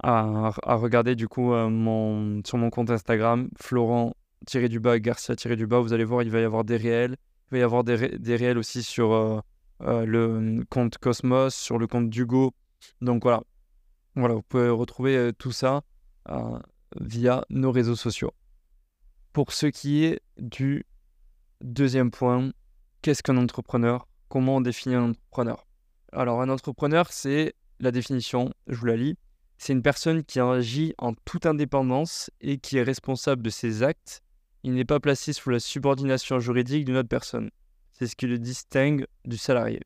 à, 0.03 0.53
regarder 0.77 1.15
du 1.15 1.29
coup 1.29 1.53
mon, 1.53 2.43
sur 2.45 2.59
mon 2.59 2.71
compte 2.71 2.91
Instagram, 2.91 3.49
Florent 3.59 4.15
tiré 4.47 4.69
du 4.69 4.81
bas, 4.81 4.99
Garcia 4.99 5.37
tiré 5.37 5.57
du 5.57 5.67
bas, 5.67 5.81
vous 5.81 5.93
allez 5.93 6.05
voir, 6.05 6.23
il 6.23 6.31
va 6.31 6.41
y 6.41 6.45
avoir 6.45 6.65
des 6.65 6.77
réels. 6.77 7.17
Il 7.51 7.57
va 7.57 7.59
y 7.59 7.63
avoir 7.63 7.85
des, 7.85 7.97
réels 8.37 8.59
aussi 8.59 8.83
sur 8.83 9.13
euh, 9.13 9.41
euh, 9.83 10.07
le 10.07 10.65
compte 10.71 10.99
Cosmos, 10.99 11.55
sur 11.55 11.79
le 11.79 11.87
compte 11.87 12.09
d'Hugo. 12.09 12.53
Donc 13.01 13.25
voilà. 13.25 13.43
Voilà, 14.15 14.35
vous 14.35 14.43
pouvez 14.43 14.69
retrouver 14.69 15.17
euh, 15.17 15.33
tout 15.33 15.53
ça 15.53 15.83
via 17.01 17.45
nos 17.51 17.73
réseaux 17.73 17.97
sociaux. 17.97 18.33
Pour 19.33 19.53
ce 19.53 19.67
qui 19.67 20.05
est 20.05 20.21
du 20.39 20.85
deuxième 21.61 22.11
point, 22.11 22.51
qu'est-ce 23.03 23.23
qu'un 23.23 23.37
entrepreneur? 23.37 24.09
Comment 24.29 24.57
on 24.57 24.61
définit 24.61 24.95
un 24.95 25.11
entrepreneur? 25.11 25.67
Alors 26.13 26.43
un 26.43 26.49
entrepreneur, 26.49 27.13
c'est 27.13 27.55
la 27.79 27.91
définition, 27.91 28.53
je 28.67 28.77
vous 28.77 28.87
la 28.87 28.97
lis. 28.97 29.17
C'est 29.59 29.73
une 29.73 29.83
personne 29.83 30.25
qui 30.25 30.41
agit 30.41 30.95
en 30.99 31.15
toute 31.15 31.47
indépendance 31.47 32.31
et 32.41 32.59
qui 32.59 32.79
est 32.79 32.83
responsable 32.83 33.43
de 33.43 33.51
ses 33.51 33.83
actes 33.83 34.23
il 34.63 34.75
n'est 34.75 34.85
pas 34.85 35.01
placé 35.01 35.33
sous 35.33 35.51
la 35.51 35.61
subordination 35.61 36.39
juridique 36.39 36.85
d'une 36.85 36.97
autre 36.97 37.09
personne. 37.09 37.51
C'est 37.93 38.07
ce 38.07 38.17
qui 38.17 38.27
le 38.27 38.39
distingue 38.39 39.07
du 39.25 39.37
salarié. 39.37 39.81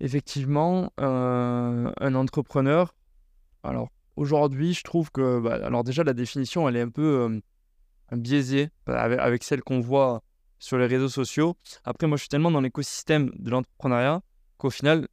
Effectivement, 0.00 0.92
euh, 1.00 1.92
un 1.98 2.14
entrepreneur, 2.14 2.94
alors 3.62 3.90
aujourd'hui, 4.16 4.72
je 4.72 4.82
trouve 4.82 5.10
que, 5.10 5.40
bah, 5.40 5.58
alors 5.62 5.84
déjà, 5.84 6.04
la 6.04 6.14
définition, 6.14 6.68
elle 6.68 6.76
est 6.76 6.82
un 6.82 6.88
peu 6.88 7.02
euh, 7.02 7.40
biaisée 8.12 8.70
bah, 8.86 9.00
avec, 9.00 9.44
celle 9.44 9.62
qu'on 9.62 9.80
voit 9.80 10.22
sur 10.58 10.78
les 10.78 10.86
réseaux 10.86 11.08
sociaux. 11.08 11.56
Après, 11.84 12.06
moi, 12.06 12.16
je 12.16 12.22
suis 12.22 12.28
tellement 12.28 12.50
dans 12.50 12.60
l'écosystème 12.60 13.30
de 13.38 13.50
l'entrepreneuriat 13.50 14.22
qu'au 14.56 14.70
final, 14.70 15.08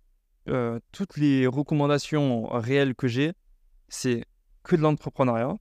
euh, 0.47 0.79
toutes 0.91 1.17
les 1.17 1.47
recommandations 1.47 2.47
réelles 2.47 2.95
que 2.95 3.08
j'ai, 3.08 3.34
c'est 3.89 4.25
que 4.63 4.75
de 4.75 4.81
l'entrepreneuriat 4.81 5.55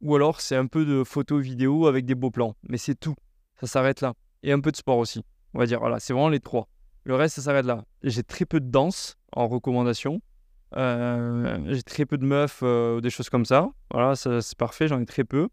ou 0.00 0.14
alors 0.14 0.40
c'est 0.40 0.56
un 0.56 0.66
peu 0.66 0.84
de 0.84 1.04
photos 1.04 1.42
vidéo 1.42 1.86
avec 1.86 2.04
des 2.04 2.14
beaux 2.14 2.30
plans. 2.30 2.54
Mais 2.68 2.78
c'est 2.78 2.94
tout. 2.94 3.14
Ça 3.60 3.66
s'arrête 3.66 4.00
là. 4.00 4.14
Et 4.42 4.52
un 4.52 4.60
peu 4.60 4.70
de 4.70 4.76
sport 4.76 4.98
aussi. 4.98 5.24
On 5.54 5.58
va 5.58 5.66
dire, 5.66 5.80
voilà, 5.80 6.00
c'est 6.00 6.12
vraiment 6.12 6.28
les 6.28 6.40
trois. 6.40 6.68
Le 7.04 7.14
reste, 7.14 7.36
ça 7.36 7.42
s'arrête 7.42 7.66
là. 7.66 7.84
J'ai 8.02 8.22
très 8.22 8.44
peu 8.44 8.60
de 8.60 8.68
danse 8.68 9.16
en 9.32 9.48
recommandation. 9.48 10.20
Euh, 10.76 11.58
j'ai 11.68 11.82
très 11.82 12.04
peu 12.04 12.18
de 12.18 12.24
meufs 12.26 12.60
euh, 12.62 12.96
ou 12.96 13.00
des 13.00 13.10
choses 13.10 13.30
comme 13.30 13.44
ça. 13.44 13.70
Voilà, 13.90 14.16
c'est 14.16 14.56
parfait, 14.56 14.88
j'en 14.88 15.00
ai 15.00 15.06
très 15.06 15.24
peu. 15.24 15.48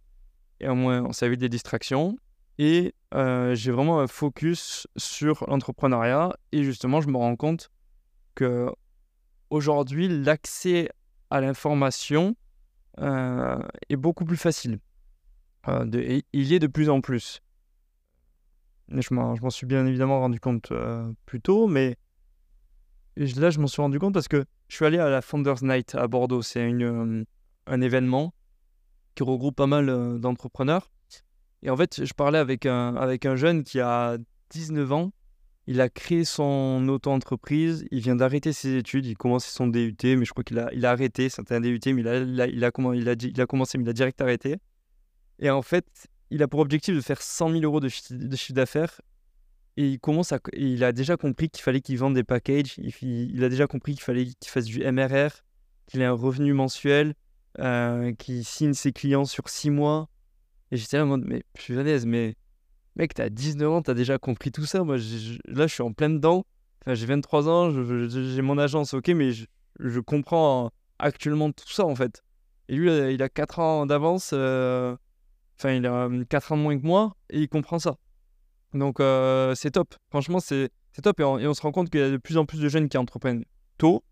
Et 0.59 0.67
au 0.67 0.75
moins, 0.75 1.11
ça 1.11 1.25
évite 1.25 1.39
des 1.39 1.49
distractions. 1.49 2.17
Et 2.59 2.93
euh, 3.13 3.55
j'ai 3.55 3.71
vraiment 3.71 3.99
un 3.99 4.07
focus 4.07 4.87
sur 4.95 5.45
l'entrepreneuriat. 5.47 6.35
Et 6.51 6.63
justement, 6.63 7.01
je 7.01 7.09
me 7.09 7.17
rends 7.17 7.35
compte 7.35 7.71
que 8.35 8.69
aujourd'hui, 9.49 10.07
l'accès 10.07 10.89
à 11.29 11.41
l'information 11.41 12.35
euh, 12.99 13.59
est 13.89 13.95
beaucoup 13.95 14.25
plus 14.25 14.37
facile. 14.37 14.79
Euh, 15.67 15.85
il 16.33 16.43
y 16.43 16.53
est 16.53 16.59
de 16.59 16.67
plus 16.67 16.89
en 16.89 17.01
plus. 17.01 17.41
je 18.89 19.13
m'en 19.13 19.49
suis 19.49 19.65
bien 19.65 19.85
évidemment 19.85 20.19
rendu 20.19 20.39
compte 20.39 20.71
plus 21.25 21.41
tôt, 21.41 21.67
mais 21.67 21.95
là, 23.15 23.49
je 23.49 23.59
m'en 23.59 23.67
suis 23.67 23.81
rendu 23.81 23.97
compte 23.97 24.13
parce 24.13 24.27
que 24.27 24.45
je 24.67 24.75
suis 24.75 24.85
allé 24.85 24.99
à 24.99 25.09
la 25.09 25.21
Founders 25.21 25.63
Night 25.63 25.95
à 25.95 26.07
Bordeaux. 26.07 26.41
C'est 26.41 26.61
un 26.61 27.81
événement 27.81 28.33
qui 29.15 29.23
regroupe 29.23 29.55
pas 29.55 29.67
mal 29.67 30.19
d'entrepreneurs. 30.19 30.91
Et 31.61 31.69
en 31.69 31.77
fait, 31.77 32.03
je 32.03 32.13
parlais 32.13 32.39
avec 32.39 32.65
un, 32.65 32.95
avec 32.95 33.25
un 33.25 33.35
jeune 33.35 33.63
qui 33.63 33.79
a 33.79 34.17
19 34.49 34.91
ans 34.91 35.11
il 35.65 35.79
a 35.79 35.89
créé 35.89 36.25
son 36.25 36.85
auto-entreprise, 36.89 37.85
il 37.91 38.01
vient 38.01 38.15
d'arrêter 38.15 38.51
ses 38.51 38.75
études, 38.75 39.05
il 39.05 39.15
commençait 39.15 39.51
son 39.51 39.67
DUT, 39.67 39.95
mais 40.03 40.25
je 40.25 40.31
crois 40.31 40.43
qu'il 40.43 40.59
a, 40.59 40.69
il 40.73 40.85
a 40.85 40.91
arrêté, 40.91 41.29
c'était 41.29 41.55
un 41.55 41.61
DUT, 41.61 41.79
mais 41.85 42.01
il 42.01 42.07
a, 42.07 42.17
il, 42.17 42.41
a, 42.41 42.47
il, 42.47 42.55
il, 42.55 43.09
a, 43.09 43.13
il 43.13 43.41
a 43.41 43.45
commencé, 43.45 43.77
mais 43.77 43.85
il 43.85 43.89
a 43.89 43.93
direct 43.93 44.19
arrêté. 44.19 44.57
Et 45.39 45.49
en 45.49 45.61
fait, 45.61 45.85
il 46.31 46.43
a 46.43 46.47
pour 46.47 46.59
objectif 46.59 46.95
de 46.95 47.01
faire 47.01 47.21
100 47.21 47.51
000 47.51 47.63
euros 47.63 47.79
de, 47.79 47.87
chiffre 47.87 48.53
d'affaires. 48.53 49.01
Et 49.77 49.87
il, 49.87 49.99
commence 49.99 50.33
il 50.53 50.83
a 50.83 50.91
déjà 50.91 51.17
compris 51.17 51.49
qu'il 51.49 51.63
fallait 51.63 51.81
qu'il 51.81 51.97
vende 51.97 52.13
des 52.13 52.23
packages, 52.23 52.75
il, 53.01 53.43
a 53.43 53.49
déjà 53.49 53.65
compris 53.65 53.93
qu'il 53.93 54.03
fallait 54.03 54.25
qu'il 54.25 54.51
fasse 54.51 54.65
du 54.65 54.79
MRR, 54.79 55.31
qu'il 55.87 56.01
ait 56.01 56.05
un 56.05 56.11
revenu 56.11 56.53
mensuel, 56.53 57.15
euh, 57.59 58.13
qu'il 58.13 58.43
signe 58.45 58.73
ses 58.73 58.91
clients 58.91 59.25
sur 59.25 59.49
6 59.49 59.69
mois. 59.69 60.09
Et 60.71 60.77
j'étais 60.77 60.97
là 60.97 61.03
en 61.03 61.07
mode, 61.07 61.23
mais 61.25 61.43
punaise, 61.53 62.05
mais 62.05 62.35
mec, 62.95 63.13
t'as 63.13 63.29
19 63.29 63.71
ans, 63.71 63.81
t'as 63.81 63.93
déjà 63.93 64.17
compris 64.17 64.51
tout 64.51 64.65
ça. 64.65 64.83
Moi, 64.83 64.97
là, 64.97 65.67
je 65.67 65.73
suis 65.73 65.83
en 65.83 65.93
plein 65.93 66.09
dedans. 66.09 66.45
Enfin, 66.81 66.95
j'ai 66.95 67.05
23 67.05 67.49
ans, 67.49 67.71
j'ai 67.71 68.41
mon 68.41 68.57
agence, 68.57 68.93
ok, 68.93 69.09
mais 69.09 69.31
je, 69.31 69.99
comprends 69.99 70.71
actuellement 70.99 71.51
tout 71.51 71.69
ça, 71.69 71.85
en 71.85 71.95
fait. 71.95 72.23
Et 72.69 72.75
lui, 72.75 72.91
il 73.13 73.21
a 73.21 73.29
4 73.29 73.59
ans 73.59 73.85
d'avance. 73.85 74.31
Euh, 74.33 74.95
enfin, 75.59 75.73
il 75.73 75.85
a 75.85 76.09
4 76.29 76.51
ans 76.51 76.57
de 76.57 76.61
moins 76.61 76.77
que 76.77 76.85
moi, 76.85 77.15
et 77.29 77.39
il 77.39 77.49
comprend 77.49 77.79
ça. 77.79 77.97
Donc, 78.73 78.99
euh, 78.99 79.53
c'est 79.55 79.71
top. 79.71 79.95
Franchement, 80.09 80.39
c'est 80.39 80.71
top. 81.01 81.19
Et 81.19 81.23
on, 81.23 81.53
se 81.53 81.61
rend 81.61 81.71
compte 81.71 81.89
qu'il 81.89 81.99
y 81.99 82.03
a 82.03 82.09
de 82.09 82.17
plus 82.17 82.37
en 82.37 82.45
plus 82.45 82.59
de 82.59 82.67
jeunes 82.67 82.89
qui 82.89 82.97
entreprennent 82.97 83.45
tôt 83.77 84.03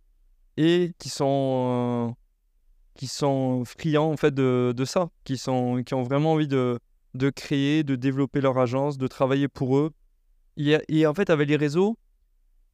et 0.58 0.94
qui 0.98 1.10
sont, 1.10 2.10
euh, 2.10 2.21
qui 2.96 3.08
sont 3.08 3.64
friands, 3.66 4.12
en 4.12 4.18
fait, 4.18 4.34
de, 4.34 4.74
de 4.76 4.86
ça. 4.86 5.10
Qui, 5.24 5.38
sont, 5.38 5.84
qui 5.84 5.94
ont 5.94 6.04
vraiment 6.04 6.34
envie 6.34 6.48
de 6.48 6.80
de 7.14 7.30
créer, 7.30 7.84
de 7.84 7.96
développer 7.96 8.42
leur 8.42 8.58
agence, 8.58 8.98
de 8.98 9.08
travailler 9.08 9.48
pour 9.48 9.78
eux. 9.78 9.92
et 10.58 11.06
en 11.06 11.14
fait, 11.14 11.30
avec 11.30 11.50
les 11.50 11.56
réseaux, 11.56 11.98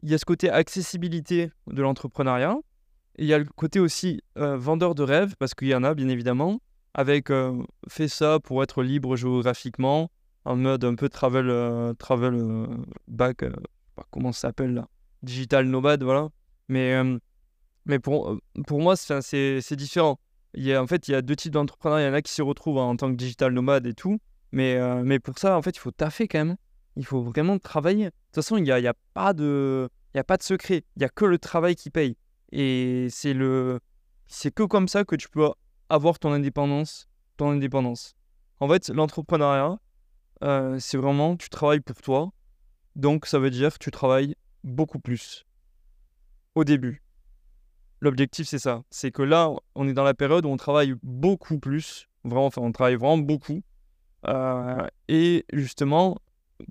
il 0.03 0.09
y 0.09 0.13
a 0.13 0.17
ce 0.17 0.25
côté 0.25 0.49
accessibilité 0.49 1.51
de 1.67 1.81
l'entrepreneuriat. 1.81 2.57
Et 3.17 3.23
il 3.23 3.27
y 3.27 3.33
a 3.33 3.39
le 3.39 3.45
côté 3.45 3.79
aussi 3.79 4.21
euh, 4.37 4.57
vendeur 4.57 4.93
de 4.93 5.01
rêves, 5.01 5.35
parce 5.39 5.55
qu'il 5.55 5.69
y 5.69 5.75
en 5.75 5.83
a, 5.83 5.95
bien 5.95 6.07
évidemment, 6.07 6.59
avec 6.93 7.31
euh, 7.31 7.63
fait 7.87 8.07
ça 8.07 8.39
pour 8.39 8.61
être 8.61 8.83
libre 8.83 9.15
géographiquement, 9.15 10.11
en 10.45 10.55
mode 10.55 10.83
un 10.85 10.93
peu 10.93 11.09
travel, 11.09 11.49
euh, 11.49 11.93
travel 11.95 12.67
back, 13.07 13.43
comment 14.11 14.31
ça 14.31 14.41
s'appelle 14.41 14.75
là 14.75 14.87
Digital 15.23 15.65
nomade, 15.65 16.03
voilà. 16.03 16.29
Mais, 16.69 16.93
mais 17.87 17.99
pour, 17.99 18.37
pour 18.67 18.81
moi, 18.81 18.95
c'est 18.95 19.75
différent. 19.75 20.19
Il 20.53 20.63
y 20.63 20.73
a, 20.73 20.81
en 20.81 20.87
fait, 20.87 21.07
il 21.07 21.11
y 21.11 21.15
a 21.15 21.21
deux 21.21 21.35
types 21.35 21.53
d'entrepreneurs. 21.53 21.99
Il 21.99 22.03
y 22.03 22.07
en 22.07 22.13
a 22.13 22.21
qui 22.21 22.31
s'y 22.31 22.41
retrouvent 22.41 22.77
en 22.77 22.95
tant 22.95 23.09
que 23.09 23.15
digital 23.15 23.53
nomade 23.53 23.87
et 23.87 23.93
tout. 23.93 24.19
Mais, 24.51 24.75
euh, 24.75 25.03
mais 25.03 25.19
pour 25.19 25.37
ça, 25.39 25.57
en 25.57 25.61
fait, 25.61 25.71
il 25.71 25.79
faut 25.79 25.91
taffer 25.91 26.27
quand 26.27 26.43
même. 26.45 26.57
Il 26.95 27.05
faut 27.05 27.21
vraiment 27.21 27.59
travailler. 27.59 28.05
De 28.05 28.09
toute 28.09 28.35
façon, 28.35 28.57
il 28.57 28.63
n'y 28.63 28.71
a, 28.71 28.79
y 28.79 28.87
a, 28.87 28.93
pas 29.13 29.33
de. 29.33 29.89
A 30.15 30.23
pas 30.23 30.37
de 30.37 30.43
secret. 30.43 30.83
Il 30.95 30.99
n'y 30.99 31.05
a 31.05 31.09
que 31.09 31.25
le 31.25 31.37
travail 31.37 31.75
qui 31.75 31.89
paye. 31.89 32.17
Et 32.51 33.07
c'est 33.09 33.35
c'est 34.27 34.51
que 34.53 34.63
comme 34.63 34.87
ça 34.87 35.03
que 35.05 35.15
tu 35.15 35.29
peux 35.29 35.49
avoir 35.89 36.17
ton 36.17 36.31
indépendance, 36.31 37.07
ton 37.37 37.51
indépendance. 37.51 38.15
En 38.59 38.67
fait, 38.67 38.89
l'entrepreneuriat, 38.89 39.77
euh, 40.43 40.77
c'est 40.79 40.97
vraiment 40.97 41.37
tu 41.37 41.49
travailles 41.49 41.81
pour 41.81 42.01
toi. 42.01 42.31
Donc 42.95 43.27
ça 43.27 43.37
veut 43.37 43.51
dire 43.51 43.71
que 43.73 43.77
tu 43.77 43.91
travailles 43.91 44.35
beaucoup 44.63 44.99
plus 44.99 45.45
au 46.55 46.63
début. 46.63 47.03
L'objectif 47.99 48.47
c'est 48.47 48.59
ça, 48.59 48.83
c'est 48.91 49.11
que 49.11 49.23
là 49.23 49.51
on 49.75 49.87
est 49.87 49.93
dans 49.93 50.03
la 50.03 50.13
période 50.13 50.45
où 50.45 50.49
on 50.49 50.57
travaille 50.57 50.93
beaucoup 51.01 51.57
plus, 51.57 52.07
vraiment, 52.23 52.45
enfin 52.45 52.61
on 52.61 52.71
travaille 52.71 52.95
vraiment 52.95 53.17
beaucoup. 53.17 53.61
Euh, 54.27 54.85
et 55.07 55.45
justement, 55.53 56.17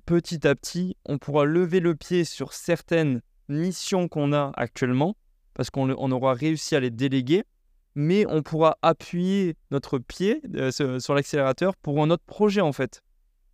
petit 0.05 0.47
à 0.47 0.55
petit, 0.55 0.95
on 1.05 1.17
pourra 1.17 1.45
lever 1.45 1.79
le 1.79 1.95
pied 1.95 2.23
sur 2.23 2.53
certaines 2.53 3.21
missions 3.49 4.07
qu'on 4.07 4.33
a 4.33 4.51
actuellement, 4.55 5.15
parce 5.53 5.69
qu'on 5.69 6.11
aura 6.11 6.33
réussi 6.33 6.75
à 6.75 6.79
les 6.79 6.91
déléguer, 6.91 7.43
mais 7.95 8.25
on 8.27 8.43
pourra 8.43 8.77
appuyer 8.81 9.55
notre 9.71 9.97
pied 9.97 10.41
euh, 10.55 10.99
sur 10.99 11.15
l'accélérateur 11.15 11.75
pour 11.75 12.01
un 12.01 12.09
autre 12.09 12.25
projet 12.25 12.61
en 12.61 12.71
fait, 12.71 13.01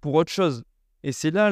pour 0.01 0.13
autre 0.15 0.31
chose. 0.31 0.63
Et 1.03 1.12
c'est 1.12 1.31
là 1.31 1.49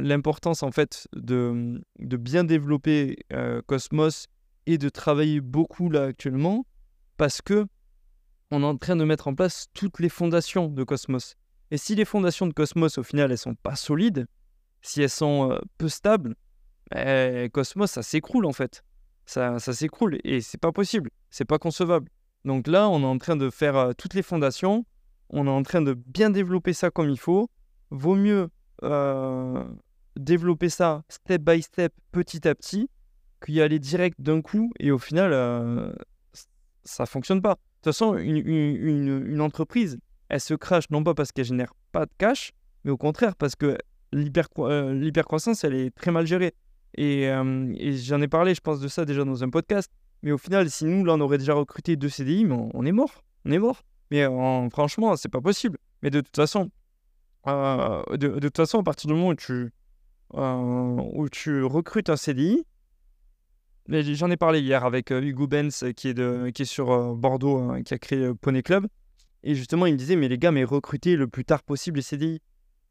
l'importance 0.00 0.62
en 0.62 0.70
fait 0.70 1.08
de, 1.14 1.82
de 1.98 2.16
bien 2.16 2.44
développer 2.44 3.18
euh, 3.32 3.60
Cosmos 3.66 4.26
et 4.66 4.78
de 4.78 4.88
travailler 4.88 5.40
beaucoup 5.40 5.90
là 5.90 6.04
actuellement, 6.04 6.66
parce 7.16 7.42
que 7.42 7.66
on 8.50 8.62
est 8.62 8.66
en 8.66 8.76
train 8.76 8.96
de 8.96 9.04
mettre 9.04 9.28
en 9.28 9.34
place 9.34 9.66
toutes 9.74 9.98
les 9.98 10.08
fondations 10.08 10.68
de 10.68 10.84
Cosmos. 10.84 11.36
Et 11.70 11.76
si 11.76 11.94
les 11.94 12.04
fondations 12.04 12.46
de 12.46 12.52
Cosmos, 12.52 12.98
au 12.98 13.02
final, 13.02 13.32
elles 13.32 13.38
sont 13.38 13.54
pas 13.54 13.76
solides, 13.76 14.26
si 14.82 15.02
elles 15.02 15.10
sont 15.10 15.50
euh, 15.50 15.58
peu 15.78 15.88
stables, 15.88 16.36
eh, 16.94 17.48
Cosmos, 17.52 17.90
ça 17.90 18.02
s'écroule 18.02 18.46
en 18.46 18.52
fait. 18.52 18.84
Ça, 19.26 19.58
ça 19.58 19.72
s'écroule 19.72 20.18
et 20.22 20.40
c'est 20.42 20.60
pas 20.60 20.72
possible, 20.72 21.10
c'est 21.30 21.46
pas 21.46 21.58
concevable. 21.58 22.08
Donc 22.44 22.66
là, 22.68 22.88
on 22.90 23.00
est 23.00 23.06
en 23.06 23.18
train 23.18 23.36
de 23.36 23.48
faire 23.48 23.76
euh, 23.76 23.92
toutes 23.96 24.14
les 24.14 24.22
fondations, 24.22 24.84
on 25.30 25.46
est 25.46 25.50
en 25.50 25.62
train 25.62 25.80
de 25.80 25.94
bien 25.94 26.30
développer 26.30 26.74
ça 26.74 26.90
comme 26.90 27.08
il 27.08 27.18
faut. 27.18 27.50
Vaut 27.90 28.14
mieux 28.14 28.50
euh, 28.82 29.64
développer 30.16 30.68
ça 30.68 31.02
step 31.08 31.42
by 31.42 31.62
step, 31.62 31.94
petit 32.12 32.46
à 32.46 32.54
petit, 32.54 32.90
qu'y 33.40 33.60
aller 33.60 33.78
direct 33.78 34.20
d'un 34.20 34.42
coup 34.42 34.72
et 34.78 34.90
au 34.90 34.98
final, 34.98 35.94
ça 36.84 37.06
fonctionne 37.06 37.42
pas. 37.42 37.54
De 37.54 37.90
toute 37.90 37.94
façon, 37.94 38.16
une, 38.16 38.46
une, 38.46 39.40
entreprise, 39.40 39.98
elle 40.28 40.40
se 40.40 40.54
crache 40.54 40.88
non 40.90 41.04
pas 41.04 41.14
parce 41.14 41.32
qu'elle 41.32 41.44
génère 41.44 41.74
pas 41.92 42.06
de 42.06 42.12
cash, 42.18 42.52
mais 42.84 42.90
au 42.90 42.96
contraire 42.96 43.36
parce 43.36 43.56
que 43.56 43.76
euh, 44.14 44.94
l'hypercroissance, 44.94 45.64
elle 45.64 45.74
est 45.74 45.94
très 45.94 46.10
mal 46.10 46.26
gérée. 46.26 46.54
Euh, 46.98 47.74
et, 47.76 47.92
j'en 47.96 48.20
ai 48.20 48.28
parlé, 48.28 48.54
je 48.54 48.60
pense, 48.60 48.80
de 48.80 48.88
ça 48.88 49.04
déjà 49.04 49.24
dans 49.24 49.42
un 49.42 49.50
podcast. 49.50 49.90
Mais 50.22 50.32
au 50.32 50.38
final, 50.38 50.70
si 50.70 50.84
nous, 50.84 51.04
là, 51.04 51.14
on 51.14 51.20
aurait 51.20 51.38
déjà 51.38 51.54
recruté 51.54 51.96
deux 51.96 52.08
CDI, 52.08 52.44
mais 52.44 52.56
on, 52.72 52.86
est 52.86 52.92
mort. 52.92 53.24
On 53.44 53.50
est 53.50 53.58
mort. 53.58 53.82
Mais 54.10 54.22
euh, 54.22 54.70
franchement, 54.70 55.16
c'est 55.16 55.28
pas 55.28 55.40
possible. 55.40 55.78
Mais 56.02 56.10
de 56.10 56.20
toute 56.20 56.36
façon, 56.36 56.70
de, 57.46 58.38
toute 58.38 58.56
façon, 58.56 58.80
à 58.80 58.82
partir 58.82 59.08
du 59.08 59.14
moment 59.14 59.28
où 59.28 59.34
tu, 59.34 59.70
où 60.32 61.28
tu 61.30 61.64
recrutes 61.64 62.10
un 62.10 62.16
CDI, 62.16 62.64
j'en 63.88 64.30
ai 64.30 64.36
parlé 64.36 64.60
hier 64.60 64.84
avec 64.84 65.10
Hugo 65.10 65.46
Benz 65.46 65.84
qui 65.96 66.08
est, 66.08 66.14
de, 66.14 66.50
qui 66.54 66.62
est 66.62 66.66
sur 66.66 67.14
Bordeaux, 67.14 67.58
hein, 67.58 67.82
qui 67.82 67.94
a 67.94 67.98
créé 67.98 68.32
Poney 68.34 68.62
Club. 68.62 68.86
Et 69.46 69.54
justement, 69.54 69.84
il 69.84 69.92
me 69.92 69.98
disait, 69.98 70.16
mais 70.16 70.28
les 70.28 70.38
gars, 70.38 70.50
mais 70.50 70.64
recrutez 70.64 71.16
le 71.16 71.28
plus 71.28 71.44
tard 71.44 71.62
possible 71.62 71.98
les 71.98 72.02
CDI. 72.02 72.40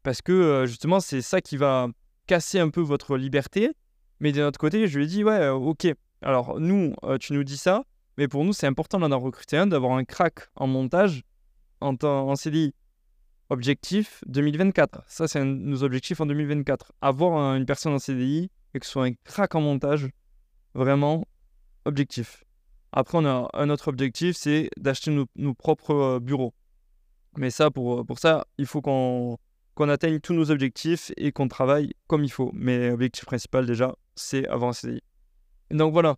Parce 0.04 0.22
que 0.22 0.32
euh, 0.32 0.66
justement, 0.66 1.00
c'est 1.00 1.20
ça 1.20 1.40
qui 1.40 1.56
va 1.56 1.88
casser 2.28 2.60
un 2.60 2.70
peu 2.70 2.80
votre 2.80 3.16
liberté. 3.16 3.72
Mais 4.20 4.30
d'un 4.30 4.46
autre 4.46 4.60
côté, 4.60 4.86
je 4.86 4.96
lui 4.96 5.04
ai 5.04 5.08
dit, 5.08 5.24
ouais, 5.24 5.32
euh, 5.32 5.54
ok. 5.54 5.88
Alors, 6.22 6.60
nous, 6.60 6.94
euh, 7.02 7.18
tu 7.18 7.32
nous 7.32 7.42
dis 7.42 7.56
ça, 7.56 7.84
mais 8.16 8.28
pour 8.28 8.44
nous, 8.44 8.52
c'est 8.52 8.68
important 8.68 9.00
d'en 9.00 9.18
recruter 9.18 9.56
un, 9.56 9.66
d'avoir 9.66 9.94
un 9.94 10.04
crack 10.04 10.48
en 10.54 10.68
montage 10.68 11.22
en, 11.80 11.96
en 12.02 12.36
CDI. 12.36 12.72
Objectif 13.50 14.22
2024. 14.28 15.02
Ça, 15.08 15.26
c'est 15.26 15.44
nos 15.44 15.82
objectifs 15.82 16.20
en 16.20 16.26
2024. 16.26 16.92
Avoir 17.00 17.56
une 17.56 17.66
personne 17.66 17.92
en 17.94 17.98
CDI 17.98 18.50
et 18.74 18.78
que 18.78 18.86
ce 18.86 18.92
soit 18.92 19.06
un 19.06 19.12
crack 19.24 19.54
en 19.54 19.60
montage, 19.60 20.08
vraiment 20.74 21.24
objectif. 21.84 22.44
Après, 22.92 23.18
on 23.18 23.24
a 23.26 23.48
un 23.54 23.70
autre 23.70 23.88
objectif, 23.88 24.36
c'est 24.36 24.70
d'acheter 24.76 25.10
nos, 25.34 25.54
propres 25.54 25.94
euh, 25.94 26.20
bureaux. 26.20 26.54
Mais 27.36 27.50
ça, 27.50 27.70
pour, 27.70 28.00
euh, 28.00 28.04
pour 28.04 28.20
ça, 28.20 28.46
il 28.56 28.66
faut 28.66 28.80
qu'on 28.80 29.38
atteigne 29.88 30.20
tous 30.20 30.32
nos 30.32 30.52
objectifs 30.52 31.10
et 31.16 31.32
qu'on 31.32 31.48
travaille 31.48 31.92
comme 32.06 32.22
il 32.22 32.30
faut. 32.30 32.52
Mais 32.54 32.90
l'objectif 32.90 33.24
principal, 33.24 33.66
déjà, 33.66 33.96
c'est 34.14 34.46
CDI. 34.72 35.00
Donc 35.72 35.92
voilà, 35.92 36.16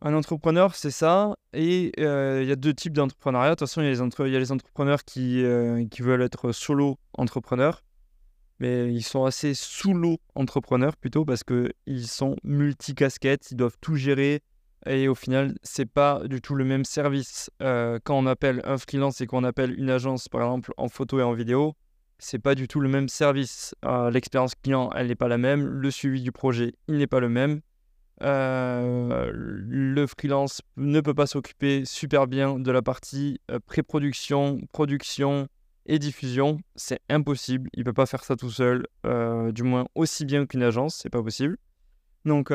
un 0.00 0.14
entrepreneur, 0.14 0.76
c'est 0.76 0.92
ça. 0.92 1.34
Et 1.52 1.90
euh, 1.98 2.42
il 2.42 2.48
y 2.48 2.52
a 2.52 2.56
deux 2.56 2.74
types 2.74 2.92
d'entrepreneuriat. 2.92 3.50
De 3.50 3.54
toute 3.56 3.68
façon, 3.68 3.80
il 3.80 3.86
y, 3.86 4.36
a 4.36 4.38
les, 4.38 4.52
entrepreneurs 4.52 5.04
qui, 5.04 5.44
qui 5.90 6.02
veulent 6.02 6.22
être 6.22 6.52
solo 6.52 6.96
entrepreneurs. 7.14 7.82
Mais 8.62 8.94
ils 8.94 9.02
sont 9.02 9.24
assez 9.24 9.54
sous-l'eau 9.54 10.18
entrepreneurs 10.36 10.96
plutôt 10.96 11.24
parce 11.24 11.42
qu'ils 11.42 12.06
sont 12.06 12.36
multicasquettes, 12.44 13.50
ils 13.50 13.56
doivent 13.56 13.76
tout 13.80 13.96
gérer, 13.96 14.40
et 14.86 15.08
au 15.08 15.16
final, 15.16 15.56
c'est 15.64 15.86
pas 15.86 16.22
du 16.28 16.40
tout 16.40 16.54
le 16.54 16.64
même 16.64 16.84
service. 16.84 17.50
Euh, 17.60 17.98
quand 18.04 18.16
on 18.16 18.24
appelle 18.26 18.60
un 18.64 18.78
freelance 18.78 19.20
et 19.20 19.26
qu'on 19.26 19.42
appelle 19.42 19.76
une 19.76 19.90
agence, 19.90 20.28
par 20.28 20.42
exemple, 20.42 20.72
en 20.76 20.88
photo 20.88 21.18
et 21.18 21.24
en 21.24 21.32
vidéo, 21.32 21.74
c'est 22.20 22.38
pas 22.38 22.54
du 22.54 22.68
tout 22.68 22.78
le 22.78 22.88
même 22.88 23.08
service. 23.08 23.74
Euh, 23.84 24.12
l'expérience 24.12 24.54
client, 24.54 24.90
elle 24.94 25.08
n'est 25.08 25.16
pas 25.16 25.26
la 25.26 25.38
même. 25.38 25.66
Le 25.66 25.90
suivi 25.90 26.22
du 26.22 26.30
projet, 26.30 26.74
il 26.86 26.98
n'est 26.98 27.08
pas 27.08 27.18
le 27.18 27.28
même. 27.28 27.62
Euh, 28.22 29.32
le 29.34 30.06
freelance 30.06 30.60
ne 30.76 31.00
peut 31.00 31.14
pas 31.14 31.26
s'occuper 31.26 31.84
super 31.84 32.28
bien 32.28 32.60
de 32.60 32.70
la 32.70 32.80
partie 32.82 33.40
pré-production, 33.66 34.60
production 34.72 35.48
et 35.86 35.98
diffusion. 35.98 36.58
C'est 36.76 37.00
impossible. 37.08 37.68
Il 37.74 37.84
peut 37.84 37.92
pas 37.92 38.06
faire 38.06 38.24
ça 38.24 38.36
tout 38.36 38.50
seul, 38.50 38.86
du 39.52 39.62
moins 39.62 39.86
aussi 39.94 40.24
bien 40.24 40.46
qu'une 40.46 40.62
agence. 40.62 40.98
C'est 41.02 41.10
pas 41.10 41.22
possible. 41.22 41.56
Donc 42.24 42.50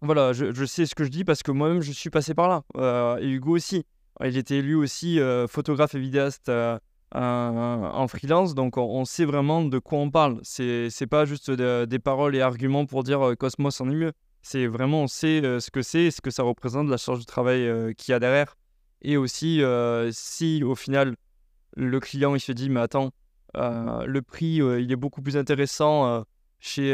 voilà, 0.00 0.32
je, 0.32 0.64
sais 0.64 0.86
ce 0.86 0.94
que 0.94 1.04
je 1.04 1.08
dis 1.08 1.24
parce 1.24 1.42
que 1.42 1.50
moi-même, 1.50 1.82
je 1.82 1.90
suis 1.90 2.10
passé 2.10 2.32
par 2.34 2.48
là. 2.48 2.62
Euh, 2.76 3.18
et 3.18 3.28
Hugo 3.28 3.56
aussi. 3.56 3.84
Il 4.24 4.36
était 4.36 4.62
lui 4.62 4.74
aussi 4.74 5.20
euh, 5.20 5.46
photographe 5.46 5.94
et 5.94 6.00
vidéaste 6.00 6.48
euh, 6.48 6.78
en 7.14 8.06
freelance, 8.08 8.54
donc 8.54 8.76
on, 8.76 9.04
sait 9.04 9.24
vraiment 9.24 9.64
de 9.64 9.78
quoi 9.78 9.98
on 9.98 10.10
parle. 10.10 10.40
C'est, 10.42 10.90
c'est 10.90 11.06
pas 11.06 11.24
juste 11.24 11.50
des 11.50 11.98
paroles 11.98 12.36
et 12.36 12.40
arguments 12.40 12.84
pour 12.86 13.02
dire 13.02 13.34
Cosmos 13.38 13.80
en 13.80 13.90
est 13.90 13.94
mieux. 13.94 14.12
C'est 14.42 14.66
vraiment, 14.66 15.02
on 15.02 15.06
sait 15.08 15.40
ce 15.60 15.70
que 15.70 15.82
c'est, 15.82 16.10
ce 16.10 16.20
que 16.20 16.30
ça 16.30 16.42
représente, 16.42 16.88
la 16.88 16.96
charge 16.96 17.20
de 17.20 17.24
travail 17.24 17.94
qu'il 17.96 18.12
y 18.12 18.14
a 18.14 18.18
derrière. 18.18 18.56
Et 19.02 19.16
aussi, 19.16 19.62
si 20.10 20.62
au 20.64 20.74
final, 20.74 21.14
le 21.76 22.00
client 22.00 22.34
il 22.34 22.40
se 22.40 22.52
dit, 22.52 22.70
mais 22.70 22.80
attends, 22.80 23.12
le 23.54 24.20
prix 24.20 24.56
il 24.56 24.90
est 24.92 24.96
beaucoup 24.96 25.22
plus 25.22 25.36
intéressant 25.36 26.24
chez, 26.60 26.90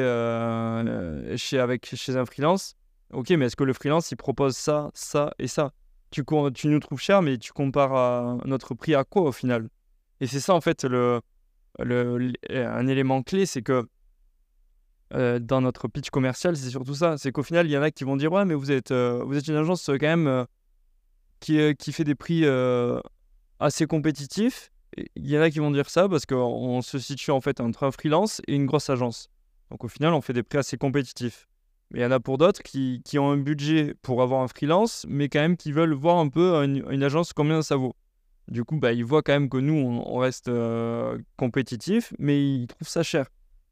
chez, 1.37 1.59
avec, 1.59 1.95
chez 1.95 2.17
un 2.17 2.25
freelance. 2.25 2.75
Ok, 3.13 3.31
mais 3.31 3.47
est-ce 3.47 3.57
que 3.57 3.65
le 3.65 3.73
freelance, 3.73 4.11
il 4.11 4.17
propose 4.17 4.57
ça, 4.57 4.91
ça 4.95 5.33
et 5.39 5.47
ça? 5.47 5.73
Tu, 6.11 6.25
tu 6.55 6.69
nous 6.69 6.81
trouves 6.81 7.01
cher, 7.01 7.23
mais 7.23 7.39
tu 7.39 7.53
compares 7.53 8.45
notre 8.47 8.75
prix 8.75 8.95
à 8.95 9.05
quoi 9.05 9.23
au 9.23 9.33
final? 9.33 9.69
Et 10.21 10.27
c'est 10.27 10.41
ça, 10.41 10.55
en 10.55 10.61
fait, 10.61 10.85
le, 10.85 11.21
le, 11.79 12.33
un 12.51 12.87
élément 12.87 13.23
clé, 13.23 13.47
c'est 13.47 13.63
que 13.63 13.87
euh, 15.13 15.39
dans 15.39 15.61
notre 15.61 15.89
pitch 15.89 16.11
commercial, 16.11 16.57
c'est 16.57 16.71
surtout 16.71 16.95
ça. 16.95 17.19
C'est 17.19 17.31
qu'au 17.31 17.43
final, 17.43 17.67
il 17.67 17.73
y 17.73 17.79
en 17.79 17.83
a 17.83 17.91
qui 17.91 18.05
vont 18.05 18.17
dire 18.17 18.33
Ouais, 18.33 18.45
mais 18.45 18.55
vous 18.55 18.71
êtes, 18.71 18.91
euh, 18.91 19.23
vous 19.25 19.37
êtes 19.37 19.47
une 19.49 19.57
agence 19.57 19.87
quand 19.87 20.01
même 20.01 20.27
euh, 20.27 20.45
qui, 21.41 21.59
qui 21.77 21.93
fait 21.93 22.05
des 22.05 22.15
prix 22.15 22.45
assez 23.61 23.87
compétitifs. 23.87 24.71
Il 25.17 25.29
y 25.29 25.39
en 25.39 25.43
a 25.43 25.51
qui 25.51 25.59
vont 25.59 25.71
dire 25.71 25.91
ça 25.91 26.09
parce 26.09 26.27
qu'on 26.27 26.83
se 26.83 26.99
situe 26.99 27.31
en 27.31 27.41
fait 27.41 27.61
entre 27.61 27.85
un 27.85 27.91
freelance 27.91 28.41
et 28.47 28.55
une 28.55 28.67
grosse 28.67 28.91
agence. 28.91 29.29
Donc 29.71 29.85
au 29.85 29.89
final, 29.89 30.13
on 30.13 30.21
fait 30.21 30.33
des 30.33 30.43
prix 30.43 30.59
assez 30.59 30.77
compétitifs. 30.77 31.49
Mais 31.91 32.01
il 32.01 32.03
y 32.03 32.07
en 32.07 32.11
a 32.11 32.21
pour 32.21 32.39
d'autres 32.39 32.63
qui, 32.63 33.03
qui, 33.05 33.19
ont 33.19 33.31
un 33.31 33.37
budget 33.37 33.95
pour 34.03 34.23
avoir 34.23 34.43
un 34.43 34.49
freelance, 34.49 35.05
mais 35.09 35.29
quand 35.29 35.41
même 35.41 35.57
qui 35.57 35.73
veulent 35.73 35.93
voir 35.93 36.19
un 36.19 36.29
peu 36.29 36.55
une, 36.65 37.03
agence 37.03 37.33
combien 37.33 37.63
ça 37.63 37.77
vaut. 37.77 37.95
Du 38.49 38.65
coup, 38.65 38.79
bah, 38.79 38.93
ils 38.93 39.05
voient 39.05 39.23
quand 39.23 39.33
même 39.33 39.49
que 39.49 39.57
nous, 39.59 39.75
on, 39.75 40.19
reste 40.19 40.49
euh, 40.49 41.19
compétitif, 41.37 42.13
mais 42.19 42.43
ils 42.43 42.67
trouvent 42.67 42.89
ça 42.89 43.03
cher. 43.03 43.27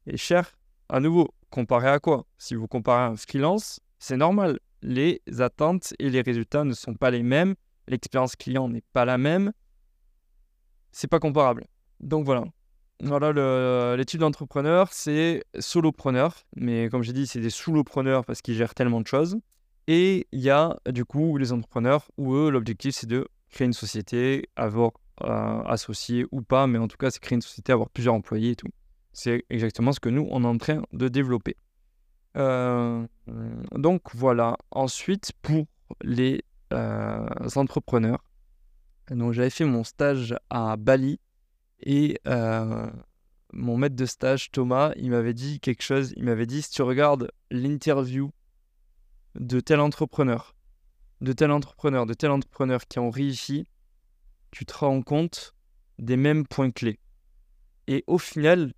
Et 0.07 0.17
cher, 0.17 0.57
à 0.89 1.01
nouveau, 1.01 1.35
comparé 1.51 1.89
à 1.89 2.01
quoi? 2.01 2.27
Si 2.39 2.55
vous 2.55 2.67
comparez 2.67 3.13
un 3.13 3.17
freelance, 3.17 3.81
c'est 3.99 4.17
normal. 4.17 4.59
Les 4.83 5.21
attentes 5.39 5.95
et 5.99 6.11
les 6.11 6.23
résultats 6.23 6.65
ne 6.65 6.75
sont 6.75 6.95
pas 6.95 7.11
les 7.11 7.23
mêmes. 7.23 7.55
L'expérience 7.87 8.37
client 8.37 8.69
n'est 8.69 8.85
pas 8.93 9.05
la 9.05 9.19
même. 9.19 9.53
C'est 10.93 11.09
pas 11.09 11.19
comparable. 11.19 11.67
Donc 12.01 12.25
voilà. 12.25 12.45
Voilà, 13.03 14.05
types 14.05 14.21
d'entrepreneurs, 14.21 14.93
c'est 14.93 15.43
solopreneur, 15.59 16.45
mais 16.55 16.89
comme 16.89 17.03
j'ai 17.03 17.13
dit, 17.13 17.27
c'est 17.27 17.41
des 17.41 17.51
solopreneurs 17.51 18.25
parce 18.25 18.43
qu'ils 18.43 18.55
gèrent 18.55 18.75
tellement 18.75 19.01
de 19.01 19.09
choses. 19.09 19.39
Et 19.89 20.29
il 20.31 20.41
y 20.41 20.51
a 20.51 20.79
du 20.89 21.05
coup 21.05 21.37
les 21.37 21.53
entrepreneurs 21.53 22.09
où 22.17 22.35
eux, 22.35 22.49
l'objectif, 22.51 22.95
c'est 22.95 23.09
de 23.09 23.27
créer 23.51 23.67
une 23.67 23.73
société, 23.73 24.49
avoir 24.55 24.93
euh, 25.25 25.63
associé 25.65 26.27
ou 26.31 26.43
pas, 26.43 26.69
mais 26.69 26.79
en 26.79 26.87
tout 26.87 26.97
cas, 26.97 27.11
c'est 27.11 27.19
créer 27.19 27.35
une 27.35 27.43
société, 27.43 27.73
avoir 27.73 27.91
plusieurs 27.91 28.15
employés 28.15 28.53
et 28.53 28.57
tout. 28.57 28.69
C'est 29.13 29.45
exactement 29.51 29.91
ce 29.91 29.99
que 29.99 30.09
nous, 30.09 30.29
on 30.31 30.45
est 30.45 30.47
en 30.47 30.59
train 30.59 30.83
de 30.93 31.09
développer. 31.09 31.57
donc 32.37 34.03
voilà. 34.15 34.57
Ensuite, 34.71 35.33
pour 35.43 35.67
les 36.03 36.45
entrepreneurs, 37.57 38.23
donc 39.11 39.33
j'avais 39.33 39.51
fait 39.51 39.65
mon 39.65 39.85
stage 39.85 40.35
à 40.51 40.77
Bali 40.77 41.21
et 41.81 42.19
mon 43.53 43.77
maître 43.77 43.97
de 43.97 44.07
stage, 44.07 44.51
Thomas, 44.51 44.93
il 44.97 45.11
m'avait 45.11 45.35
dit 45.35 45.61
quelque 45.61 45.83
chose. 45.83 46.13
Il 46.17 46.25
m'avait 46.25 46.47
dit 46.47 46.63
si 46.63 46.71
tu 46.71 46.83
regardes 46.83 47.31
l'interview 47.51 48.33
de 49.35 49.61
tel 49.61 49.81
entrepreneur, 49.81 50.55
de 51.21 51.33
tel 51.33 51.51
entrepreneur, 51.51 52.07
de 52.07 52.15
tel 52.15 52.31
entrepreneur 52.31 52.81
qui 52.87 52.99
ont 52.99 53.11
réussi, 53.11 53.67
tu 54.51 54.65
te 54.65 54.75
rends 54.75 55.03
compte 55.03 55.55
des 55.99 56.17
mêmes 56.17 56.47
points 56.47 56.71
clés. 56.71 56.99
Et 57.87 58.05
au 58.07 58.19
final, 58.19 58.73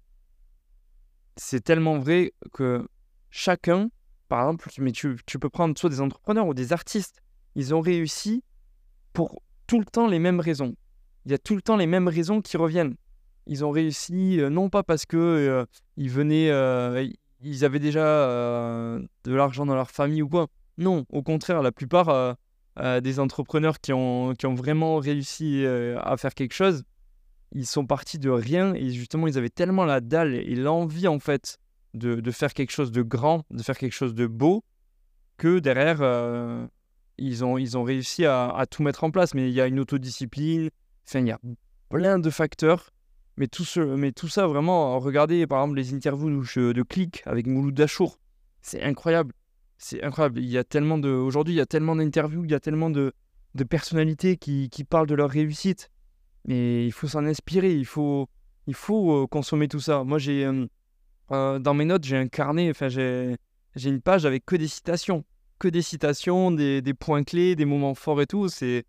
c'est 1.36 1.62
tellement 1.62 1.98
vrai 1.98 2.32
que 2.52 2.88
chacun, 3.30 3.90
par 4.28 4.40
exemple, 4.40 4.70
mais 4.78 4.92
tu, 4.92 5.16
tu 5.26 5.38
peux 5.38 5.50
prendre 5.50 5.78
soit 5.78 5.90
des 5.90 6.00
entrepreneurs 6.00 6.46
ou 6.46 6.54
des 6.54 6.72
artistes, 6.72 7.22
ils 7.54 7.74
ont 7.74 7.80
réussi 7.80 8.42
pour 9.12 9.42
tout 9.74 9.80
le 9.80 9.86
temps 9.86 10.06
les 10.06 10.20
mêmes 10.20 10.38
raisons. 10.38 10.76
Il 11.24 11.32
y 11.32 11.34
a 11.34 11.38
tout 11.38 11.56
le 11.56 11.62
temps 11.62 11.76
les 11.76 11.88
mêmes 11.88 12.06
raisons 12.06 12.40
qui 12.40 12.56
reviennent. 12.56 12.94
Ils 13.48 13.64
ont 13.64 13.72
réussi 13.72 14.40
euh, 14.40 14.48
non 14.48 14.70
pas 14.70 14.84
parce 14.84 15.04
que 15.04 15.16
euh, 15.16 15.64
ils 15.96 16.10
venaient, 16.10 16.48
euh, 16.48 17.08
ils 17.42 17.64
avaient 17.64 17.80
déjà 17.80 18.00
de 18.00 19.34
l'argent 19.34 19.66
dans 19.66 19.74
leur 19.74 19.90
famille 19.90 20.22
ou 20.22 20.28
quoi. 20.28 20.46
Non, 20.78 21.06
au 21.10 21.22
contraire, 21.22 21.60
la 21.60 21.72
plupart 21.72 22.36
des 23.02 23.18
entrepreneurs 23.18 23.80
qui 23.80 23.92
ont, 23.92 24.34
qui 24.34 24.46
ont 24.46 24.54
vraiment 24.54 24.98
réussi 24.98 25.64
à 25.66 26.16
faire 26.16 26.34
quelque 26.34 26.54
chose, 26.54 26.84
ils 27.50 27.66
sont 27.66 27.84
partis 27.84 28.20
de 28.20 28.30
rien 28.30 28.74
et 28.74 28.90
justement 28.90 29.26
ils 29.26 29.38
avaient 29.38 29.50
tellement 29.50 29.84
la 29.84 30.00
dalle 30.00 30.34
et 30.34 30.54
l'envie 30.54 31.08
en 31.08 31.18
fait 31.18 31.58
de, 31.94 32.20
de, 32.20 32.30
faire 32.30 32.54
quelque 32.54 32.72
chose 32.72 32.92
de 32.92 33.02
grand, 33.02 33.44
de 33.50 33.62
faire 33.62 33.76
quelque 33.76 33.92
chose 33.92 34.14
de 34.14 34.26
beau, 34.26 34.64
que 35.36 35.58
derrière 35.58 35.98
ils, 37.18 37.44
ont, 37.44 37.58
ils 37.58 37.76
ont 37.76 37.82
réussi 37.82 38.24
à, 38.24 38.64
tout 38.70 38.82
mettre 38.82 39.04
en 39.04 39.10
place. 39.10 39.34
Mais 39.34 39.48
il 39.48 39.54
y 39.54 39.60
a 39.60 39.66
une 39.66 39.80
autodiscipline, 39.80 40.70
enfin 41.06 41.20
il 41.20 41.26
y 41.26 41.32
a 41.32 41.40
plein 41.88 42.18
de 42.18 42.30
facteurs 42.30 42.90
mais 43.36 43.48
tout, 43.48 43.64
ça, 43.64 44.46
vraiment, 44.46 44.98
regardez 45.00 45.46
par 45.46 45.60
exemple 45.60 45.76
les 45.76 45.92
interviews 45.92 46.30
de 46.72 46.82
Click 46.82 47.22
avec 47.26 47.46
Mouloud 47.46 47.74
Dachour. 47.74 48.18
C'est 48.62 48.82
incroyable. 48.82 49.34
C'est 49.76 50.02
incroyable. 50.02 50.38
Il 50.38 50.48
y 50.48 50.56
a 50.56 50.64
tellement 50.64 50.98
de. 50.98 51.10
Aujourd'hui, 51.10 51.54
il 51.54 51.56
y 51.56 51.60
a 51.60 51.66
tellement 51.66 51.96
d'interviews, 51.96 52.44
il 52.44 52.50
y 52.52 52.54
a 52.54 52.60
tellement 52.60 52.90
de, 52.90 53.12
de 53.54 53.64
personnalités 53.64 54.36
qui, 54.36 54.70
parlent 54.88 55.08
de 55.08 55.14
leur 55.14 55.30
réussite. 55.30 55.90
Mais 56.46 56.86
il 56.86 56.92
faut 56.92 57.08
s'en 57.08 57.24
inspirer, 57.24 57.74
il 57.74 57.86
faut, 57.86 58.28
euh, 58.68 59.26
consommer 59.26 59.68
tout 59.68 59.80
ça. 59.80 60.04
Moi, 60.04 60.18
j'ai. 60.18 60.44
Euh, 60.44 60.66
euh, 61.32 61.58
dans 61.58 61.74
mes 61.74 61.86
notes, 61.86 62.04
j'ai 62.04 62.16
un 62.16 62.28
carnet, 62.28 62.70
enfin, 62.70 62.88
j'ai 62.88 63.36
une 63.76 64.00
page 64.00 64.26
avec 64.26 64.46
que 64.46 64.56
des 64.56 64.68
citations. 64.68 65.24
Des 65.70 65.82
citations, 65.82 66.50
des, 66.50 66.82
points 66.98 67.24
clés, 67.24 67.56
des 67.56 67.64
moments 67.64 67.94
forts 67.94 68.20
et 68.20 68.26
tout. 68.26 68.48
C'est, 68.48 68.84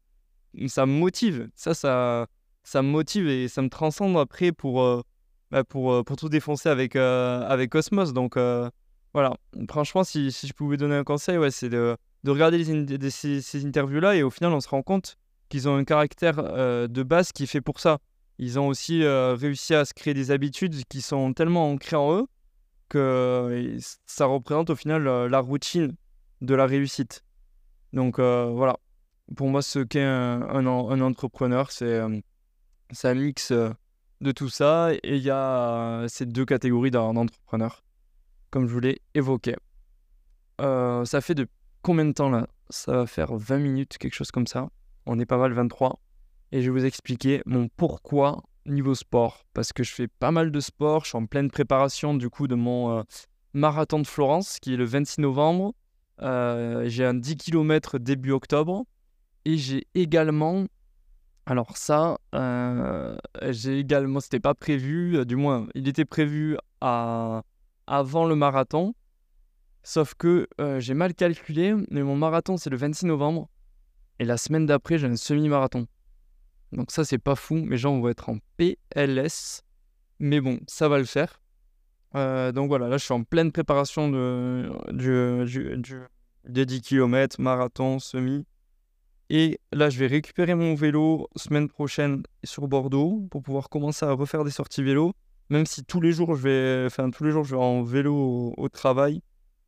ça 0.68 0.86
me 0.86 0.94
motive. 0.94 1.50
Ça, 1.56 1.74
ça 1.74 2.28
ça 2.66 2.82
me 2.82 2.90
motive 2.90 3.30
et 3.30 3.48
ça 3.48 3.62
me 3.62 3.70
transcende 3.70 4.18
après 4.18 4.52
pour, 4.52 4.82
euh, 4.82 5.02
bah, 5.52 5.64
pour, 5.64 5.94
euh, 5.94 6.04
pour 6.04 6.18
tout 6.18 6.30
défoncer 6.30 6.68
avec, 6.68 6.96
euh, 6.96 7.42
avec 7.48 7.70
Cosmos. 7.70 8.12
Donc 8.12 8.38
voilà, 9.14 9.34
franchement, 9.70 10.04
si, 10.04 10.30
je 10.32 10.54
pouvais 10.54 10.76
donner 10.76 10.96
un 10.96 11.06
conseil, 11.06 11.38
ouais, 11.38 11.52
c'est 11.52 11.70
de, 11.70 11.96
de 12.26 12.32
regarder 12.32 12.58
les 12.58 13.10
ces, 13.10 13.66
interviews-là 13.66 14.16
et 14.16 14.24
au 14.24 14.30
final, 14.30 14.52
on 14.52 14.60
se 14.60 14.68
rend 14.68 14.82
compte 14.82 15.16
qu'ils 15.48 15.70
ont 15.70 15.76
un 15.78 15.86
caractère 15.86 16.36
de 16.90 17.04
base 17.04 17.32
qui 17.32 17.44
est 17.44 17.48
fait 17.48 17.62
pour 17.62 17.80
ça. 17.80 18.00
Ils 18.40 18.60
ont 18.60 18.68
aussi 18.68 19.06
réussi 19.06 19.74
à 19.74 19.86
se 19.86 19.94
créer 19.94 20.14
des 20.14 20.32
habitudes 20.32 20.84
qui 20.90 21.02
sont 21.02 21.32
tellement 21.34 21.72
ancrées 21.72 21.96
en 21.96 22.20
eux 22.20 22.26
que 22.90 23.78
ça 24.06 24.26
représente 24.26 24.70
au 24.70 24.76
final 24.76 25.04
la 25.04 25.40
routine 25.40 25.96
de 26.42 26.56
la 26.56 26.66
réussite. 26.66 27.24
Donc 27.94 28.20
voilà, 28.20 28.78
pour 29.36 29.50
moi, 29.50 29.62
ce 29.62 29.80
qu'est 29.80 30.04
un, 30.04 30.42
un, 30.42 30.66
un, 30.66 31.02
entrepreneur, 31.02 31.72
c'est 31.72 32.02
c'est 32.92 33.08
un 33.08 33.16
mix 33.16 33.52
de 33.52 34.32
tout 34.32 34.50
ça 34.50 34.94
et 34.94 35.16
il 35.16 35.24
y 35.24 35.30
a 35.30 36.06
ces 36.08 36.26
deux 36.26 36.46
catégories 36.46 36.92
d'entrepreneurs, 36.92 37.84
comme 38.50 38.68
je 38.68 38.74
vous 38.74 38.80
l'ai 38.80 39.02
évoqué. 39.14 39.56
ça 40.60 41.22
fait 41.22 41.36
de 41.36 41.48
combien 41.82 42.06
de 42.06 42.14
temps 42.14 42.30
là? 42.30 42.48
Ça 42.70 42.94
va 42.98 43.08
faire 43.08 43.36
20 43.36 43.60
minutes, 43.60 43.98
quelque 43.98 44.16
chose 44.16 44.32
comme 44.32 44.48
ça. 44.48 44.70
On 45.06 45.20
est 45.20 45.26
pas 45.26 45.38
mal 45.38 45.54
23. 45.54 46.00
Et 46.52 46.62
je 46.62 46.72
vais 46.72 46.80
vous 46.80 46.86
expliquer 46.86 47.44
mon 47.46 47.68
pourquoi 47.68 48.44
niveau 48.66 48.96
sport. 48.96 49.46
Parce 49.54 49.74
que 49.74 49.84
je 49.84 49.94
fais 49.94 50.08
pas 50.08 50.32
mal 50.32 50.52
de 50.52 50.60
sport, 50.60 51.04
je 51.04 51.10
suis 51.10 51.18
en 51.18 51.26
pleine 51.26 51.52
préparation 51.52 52.14
du 52.14 52.30
coup 52.30 52.48
de 52.48 52.56
mon 52.56 53.04
marathon 53.54 54.00
de 54.00 54.08
Florence 54.08 54.60
qui 54.60 54.74
est 54.74 54.78
le 54.78 54.86
26 54.86 55.22
novembre. 55.22 55.74
J'ai 56.20 57.06
un 57.06 57.14
10 57.14 57.38
km 57.38 57.98
début 58.00 58.32
octobre. 58.32 58.86
Et 59.48 59.58
j'ai 59.58 59.86
également 59.94 60.66
alors 61.48 61.78
ça, 61.78 62.18
euh, 62.34 63.16
j'ai 63.50 63.80
également, 63.80 64.20
c'était 64.20 64.40
pas 64.40 64.56
prévu, 64.56 65.18
euh, 65.18 65.26
du 65.26 65.36
moins, 65.36 65.68
il 65.76 65.88
était 65.88 66.06
prévu 66.06 66.58
à, 66.82 67.44
avant 67.86 68.26
le 68.26 68.36
marathon, 68.36 68.96
sauf 69.84 70.16
que 70.16 70.48
euh, 70.60 70.80
j'ai 70.80 70.96
mal 70.96 71.14
calculé, 71.14 71.76
mais 71.92 72.02
mon 72.02 72.16
marathon 72.16 72.58
c'est 72.58 72.72
le 72.72 72.78
26 72.78 73.06
novembre, 73.06 73.48
et 74.18 74.26
la 74.26 74.38
semaine 74.38 74.66
d'après 74.66 74.98
j'ai 74.98 75.06
un 75.06 75.16
semi-marathon. 75.16 75.86
Donc 76.72 76.90
ça 76.90 77.06
c'est 77.06 77.20
pas 77.20 77.36
fou, 77.36 77.58
mes 77.58 77.78
gens 77.78 78.00
vont 78.00 78.10
être 78.10 78.30
en 78.30 78.40
PLS, 78.58 79.62
mais 80.18 80.42
bon, 80.42 80.60
ça 80.66 80.90
va 80.90 80.98
le 80.98 81.06
faire. 81.06 81.42
Donc 82.16 82.68
voilà, 82.70 82.88
là 82.88 82.98
je 82.98 83.04
suis 83.04 83.14
en 83.14 83.24
pleine 83.24 83.52
préparation 83.52 84.10
de, 84.10 84.72
des 86.48 86.66
10 86.66 86.82
km, 86.82 87.42
marathon, 87.42 88.00
semi. 88.00 88.46
Et 89.30 89.60
là, 89.72 89.90
je 89.90 89.98
vais 89.98 90.08
récupérer 90.08 90.54
mon 90.54 90.76
vélo 90.76 91.28
semaine 91.36 91.68
prochaine 91.68 92.24
sur 92.44 92.68
Bordeaux 92.68 93.28
pour 93.32 93.42
pouvoir 93.42 93.70
commencer 93.70 94.06
à 94.06 94.12
refaire 94.12 94.44
des 94.44 94.52
sorties 94.52 94.84
vélo. 94.84 95.14
Même 95.50 95.66
si 95.66 95.84
tous 95.84 96.00
les 96.02 96.12
jours, 96.12 96.36
je 96.36 96.42
vais, 96.42 96.86
enfin, 96.86 97.10
tous 97.10 97.24
les 97.24 97.32
jours, 97.32 97.44
je 97.44 97.56
vais 97.56 97.62
en 97.62 97.84
vélo 97.84 98.54
au, 98.56 98.70
travail. 98.70 99.22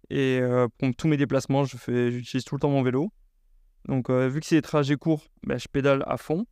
Et 0.10 0.40
euh, 0.42 0.68
pour 0.78 0.90
tous 0.96 1.08
mes 1.08 1.18
déplacements, 1.18 1.66
je 1.66 1.78
fais, 1.78 2.12
j'utilise 2.12 2.44
tout 2.46 2.56
le 2.56 2.60
temps 2.60 2.70
mon 2.70 2.84
vélo. 2.84 3.12
Donc, 3.88 4.10
euh, 4.10 4.28
vu 4.28 4.40
que 4.40 4.46
c'est 4.46 4.56
des 4.56 4.62
trajets 4.62 4.96
courts, 4.96 5.26
ben, 5.44 5.58
je 5.58 5.68
pédale 5.68 6.04
à 6.08 6.18
fond. 6.18 6.46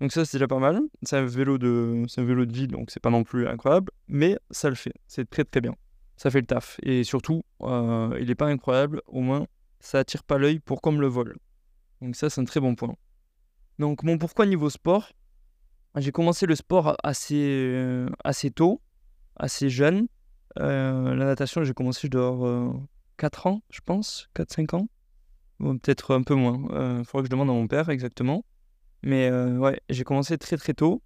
Donc 0.00 0.12
ça, 0.12 0.24
c'est 0.24 0.38
déjà 0.38 0.48
pas 0.48 0.58
mal. 0.58 0.80
C'est 1.02 1.16
un 1.16 1.24
vélo 1.24 1.58
de, 1.58 2.04
c'est 2.08 2.20
un 2.20 2.24
vélo 2.24 2.46
de 2.46 2.66
donc 2.66 2.90
c'est 2.90 3.00
pas 3.00 3.10
non 3.10 3.24
plus 3.24 3.46
incroyable, 3.46 3.92
mais 4.08 4.36
ça 4.50 4.68
le 4.68 4.74
fait. 4.74 4.94
C'est 5.06 5.28
très 5.28 5.44
très 5.44 5.60
bien. 5.60 5.74
Ça 6.16 6.30
fait 6.30 6.40
le 6.40 6.46
taf. 6.46 6.78
Et 6.82 7.04
surtout, 7.04 7.42
euh, 7.62 8.16
il 8.20 8.26
n'est 8.26 8.34
pas 8.34 8.46
incroyable. 8.46 9.02
Au 9.06 9.20
moins, 9.20 9.46
ça 9.80 10.00
attire 10.00 10.24
pas 10.24 10.38
l'œil 10.38 10.58
pour 10.58 10.80
comme 10.80 11.00
le 11.00 11.06
vol. 11.06 11.36
Donc 12.00 12.16
ça, 12.16 12.30
c'est 12.30 12.40
un 12.40 12.44
très 12.44 12.60
bon 12.60 12.74
point. 12.74 12.94
Donc 13.78 14.02
mon 14.02 14.18
pourquoi 14.18 14.46
niveau 14.46 14.70
sport, 14.70 15.12
j'ai 15.96 16.12
commencé 16.12 16.46
le 16.46 16.54
sport 16.54 16.96
assez, 17.02 17.72
euh, 17.74 18.08
assez 18.24 18.50
tôt, 18.50 18.80
assez 19.36 19.70
jeune. 19.70 20.06
Euh, 20.58 21.14
la 21.14 21.24
natation, 21.24 21.64
j'ai 21.64 21.74
commencé, 21.74 22.02
je 22.04 22.10
dois 22.10 22.28
avoir 22.28 22.74
4 23.16 23.46
ans, 23.46 23.62
je 23.70 23.80
pense, 23.84 24.28
4-5 24.34 24.76
ans. 24.76 24.88
Peut-être 25.58 26.14
un 26.14 26.22
peu 26.22 26.34
moins. 26.34 26.98
Il 26.98 27.04
faudrait 27.04 27.22
que 27.22 27.26
je 27.26 27.30
demande 27.30 27.50
à 27.50 27.52
mon 27.52 27.66
père 27.66 27.88
exactement. 27.88 28.44
Mais 29.04 29.30
ouais, 29.30 29.80
j'ai 29.90 30.02
commencé 30.02 30.38
très 30.38 30.56
très 30.56 30.74
tôt. 30.74 31.02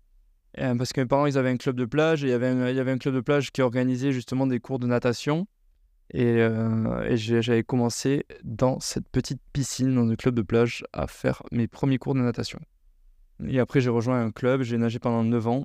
parce 0.57 0.93
que 0.93 1.01
mes 1.01 1.07
parents, 1.07 1.27
ils 1.27 1.37
avaient 1.37 1.51
un 1.51 1.57
club 1.57 1.77
de 1.77 1.85
plage. 1.85 2.25
Et 2.25 2.29
il 2.29 2.31
y 2.31 2.35
avait 2.35 2.91
un 2.91 2.99
club 2.99 3.15
de 3.15 3.21
plage 3.21 3.51
qui 3.51 3.61
organisait 3.61 4.13
justement 4.13 4.47
des 4.47 4.61
cours 4.61 4.79
de 4.79 4.87
natation. 4.87 5.47
Et, 6.13 6.25
euh, 6.25 7.17
j'avais 7.17 7.63
commencé 7.63 8.25
dans 8.43 8.81
cette 8.81 9.09
petite 9.09 9.41
piscine, 9.53 9.95
dans 9.95 10.05
le 10.05 10.17
club 10.17 10.35
de 10.35 10.43
plage, 10.43 10.85
à 10.93 11.07
faire 11.07 11.43
mes 11.53 11.69
premiers 11.69 11.99
cours 11.99 12.15
de 12.15 12.21
natation. 12.21 12.61
Et 13.47 13.61
après, 13.61 13.81
j'ai 13.81 13.91
rejoint 13.91 14.21
un 14.21 14.31
club, 14.31 14.63
j'ai 14.63 14.79
nagé 14.79 14.99
pendant 14.99 15.23
9 15.23 15.47
ans. 15.49 15.65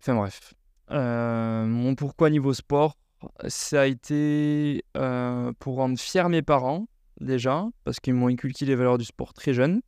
Enfin 0.00 0.14
bref. 0.16 0.54
Euh, 0.90 1.64
mon 1.64 1.94
pourquoi 1.94 2.28
niveau 2.30 2.52
sport, 2.52 2.98
ça 3.46 3.82
a 3.82 3.86
été 3.86 4.84
euh, 4.96 5.52
pour 5.58 5.76
rendre 5.76 5.98
fiers 5.98 6.28
mes 6.28 6.42
parents, 6.42 6.86
déjà, 7.20 7.66
parce 7.84 8.00
qu'ils 8.00 8.14
m'ont 8.14 8.28
inculqué 8.28 8.66
les 8.66 8.74
valeurs 8.74 8.98
du 8.98 9.04
sport 9.04 9.32
très 9.32 9.54
jeune. 9.54 9.80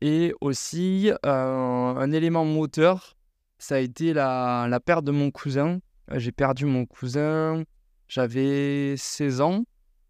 Et 0.00 0.34
aussi, 0.40 1.10
un 1.22 2.12
élément 2.12 2.44
moteur, 2.44 3.16
ça 3.58 3.76
a 3.76 3.78
été 3.78 4.12
la, 4.12 4.66
la 4.68 4.80
perte 4.80 5.04
de 5.04 5.12
mon 5.12 5.30
cousin. 5.30 5.80
J'ai 6.12 6.32
perdu 6.32 6.66
mon 6.66 6.86
cousin 6.86 7.64
j'avais 8.08 8.96
16 8.96 9.40
ans. 9.40 9.64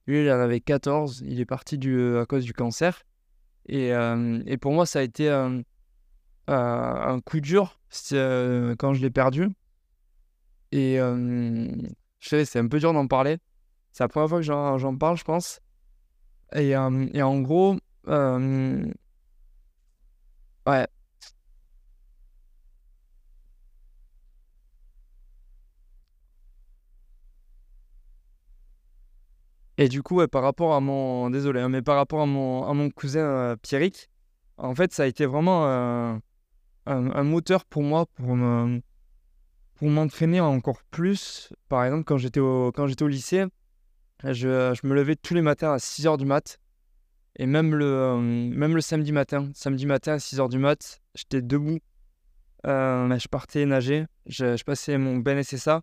Lui, 0.07 0.22
il 0.22 0.31
en 0.31 0.38
avait 0.38 0.61
14. 0.61 1.22
Il 1.27 1.40
est 1.40 1.46
parti 1.46 1.79
du, 1.79 1.99
euh, 1.99 2.22
à 2.22 2.27
cause 2.27 2.44
du 2.44 2.53
cancer. 2.53 3.03
Et, 3.66 3.92
euh, 3.92 4.42
et 4.46 4.59
pour 4.59 4.72
moi, 4.72 4.87
ça 4.87 5.01
a 5.01 5.03
été 5.03 5.29
un, 5.29 5.62
un 6.46 7.20
coup 7.20 7.40
dur 7.40 7.81
euh, 8.12 8.77
quand 8.79 8.94
je 8.94 9.01
l'ai 9.01 9.11
perdu. 9.11 9.49
Et 10.72 10.96
je 10.99 12.29
sais, 12.29 12.44
c'est 12.44 12.59
un 12.59 12.68
peu 12.68 12.79
dur 12.79 12.92
d'en 12.92 13.07
parler. 13.07 13.38
C'est 13.92 14.05
la 14.05 14.09
première 14.09 14.29
fois 14.29 14.38
que 14.38 14.44
j'en 14.44 14.96
parle, 14.96 15.16
je 15.16 15.25
pense. 15.25 15.61
Et, 16.55 16.70
et 16.70 17.22
en 17.22 17.40
gros, 17.40 17.77
ouais, 20.66 20.87
Et 29.79 29.88
du 29.88 30.02
coup, 30.02 30.26
par 30.29 30.42
rapport 30.42 30.74
à 30.74 30.81
mon. 30.81 31.31
Désolé, 31.31 31.61
hein, 31.61 31.68
mais 31.68 31.83
par 31.83 31.96
rapport 31.96 32.22
à 32.22 32.26
mon, 32.26 32.64
à 32.64 32.72
mon 32.72 32.90
cousin 32.90 33.20
euh, 33.20 33.57
Pierrick, 33.57 34.09
en 34.57 34.74
fait, 34.74 34.92
ça 34.92 35.02
a 35.02 35.07
été 35.07 35.26
vraiment 35.26 35.66
un, 36.87 37.22
moteur 37.24 37.64
pour 37.66 37.83
moi 37.83 38.07
pour 38.16 39.90
m'entraîner 39.90 40.40
encore 40.40 40.81
plus. 40.90 41.52
Par 41.68 41.85
exemple, 41.85 42.05
quand 42.05 42.16
j'étais 42.16 42.40
au, 42.40 42.72
quand 42.72 42.87
j'étais 42.87 43.02
au 43.02 43.09
lycée, 43.09 43.44
je, 44.24 44.33
je, 44.74 44.87
me 44.87 44.94
levais 44.94 45.16
tous 45.16 45.35
les 45.35 45.42
matins 45.42 45.72
à 45.72 45.79
6 45.79 46.07
h 46.07 46.16
du 46.16 46.24
mat. 46.24 46.59
Et 47.38 47.46
même 47.46 47.75
le, 47.75 47.85
euh, 47.85 48.18
même 48.18 48.75
le 48.75 48.81
samedi 48.81 49.12
matin, 49.12 49.51
samedi 49.55 49.85
matin 49.85 50.14
à 50.14 50.18
6 50.18 50.38
h 50.38 50.49
du 50.49 50.59
mat, 50.59 51.01
j'étais 51.14 51.42
debout. 51.42 51.79
Euh, 52.66 53.18
je 53.18 53.29
partais 53.29 53.66
nager. 53.66 54.07
Je, 54.27 54.62
passais 54.64 54.96
mon 54.96 55.18
BNSSA. 55.18 55.83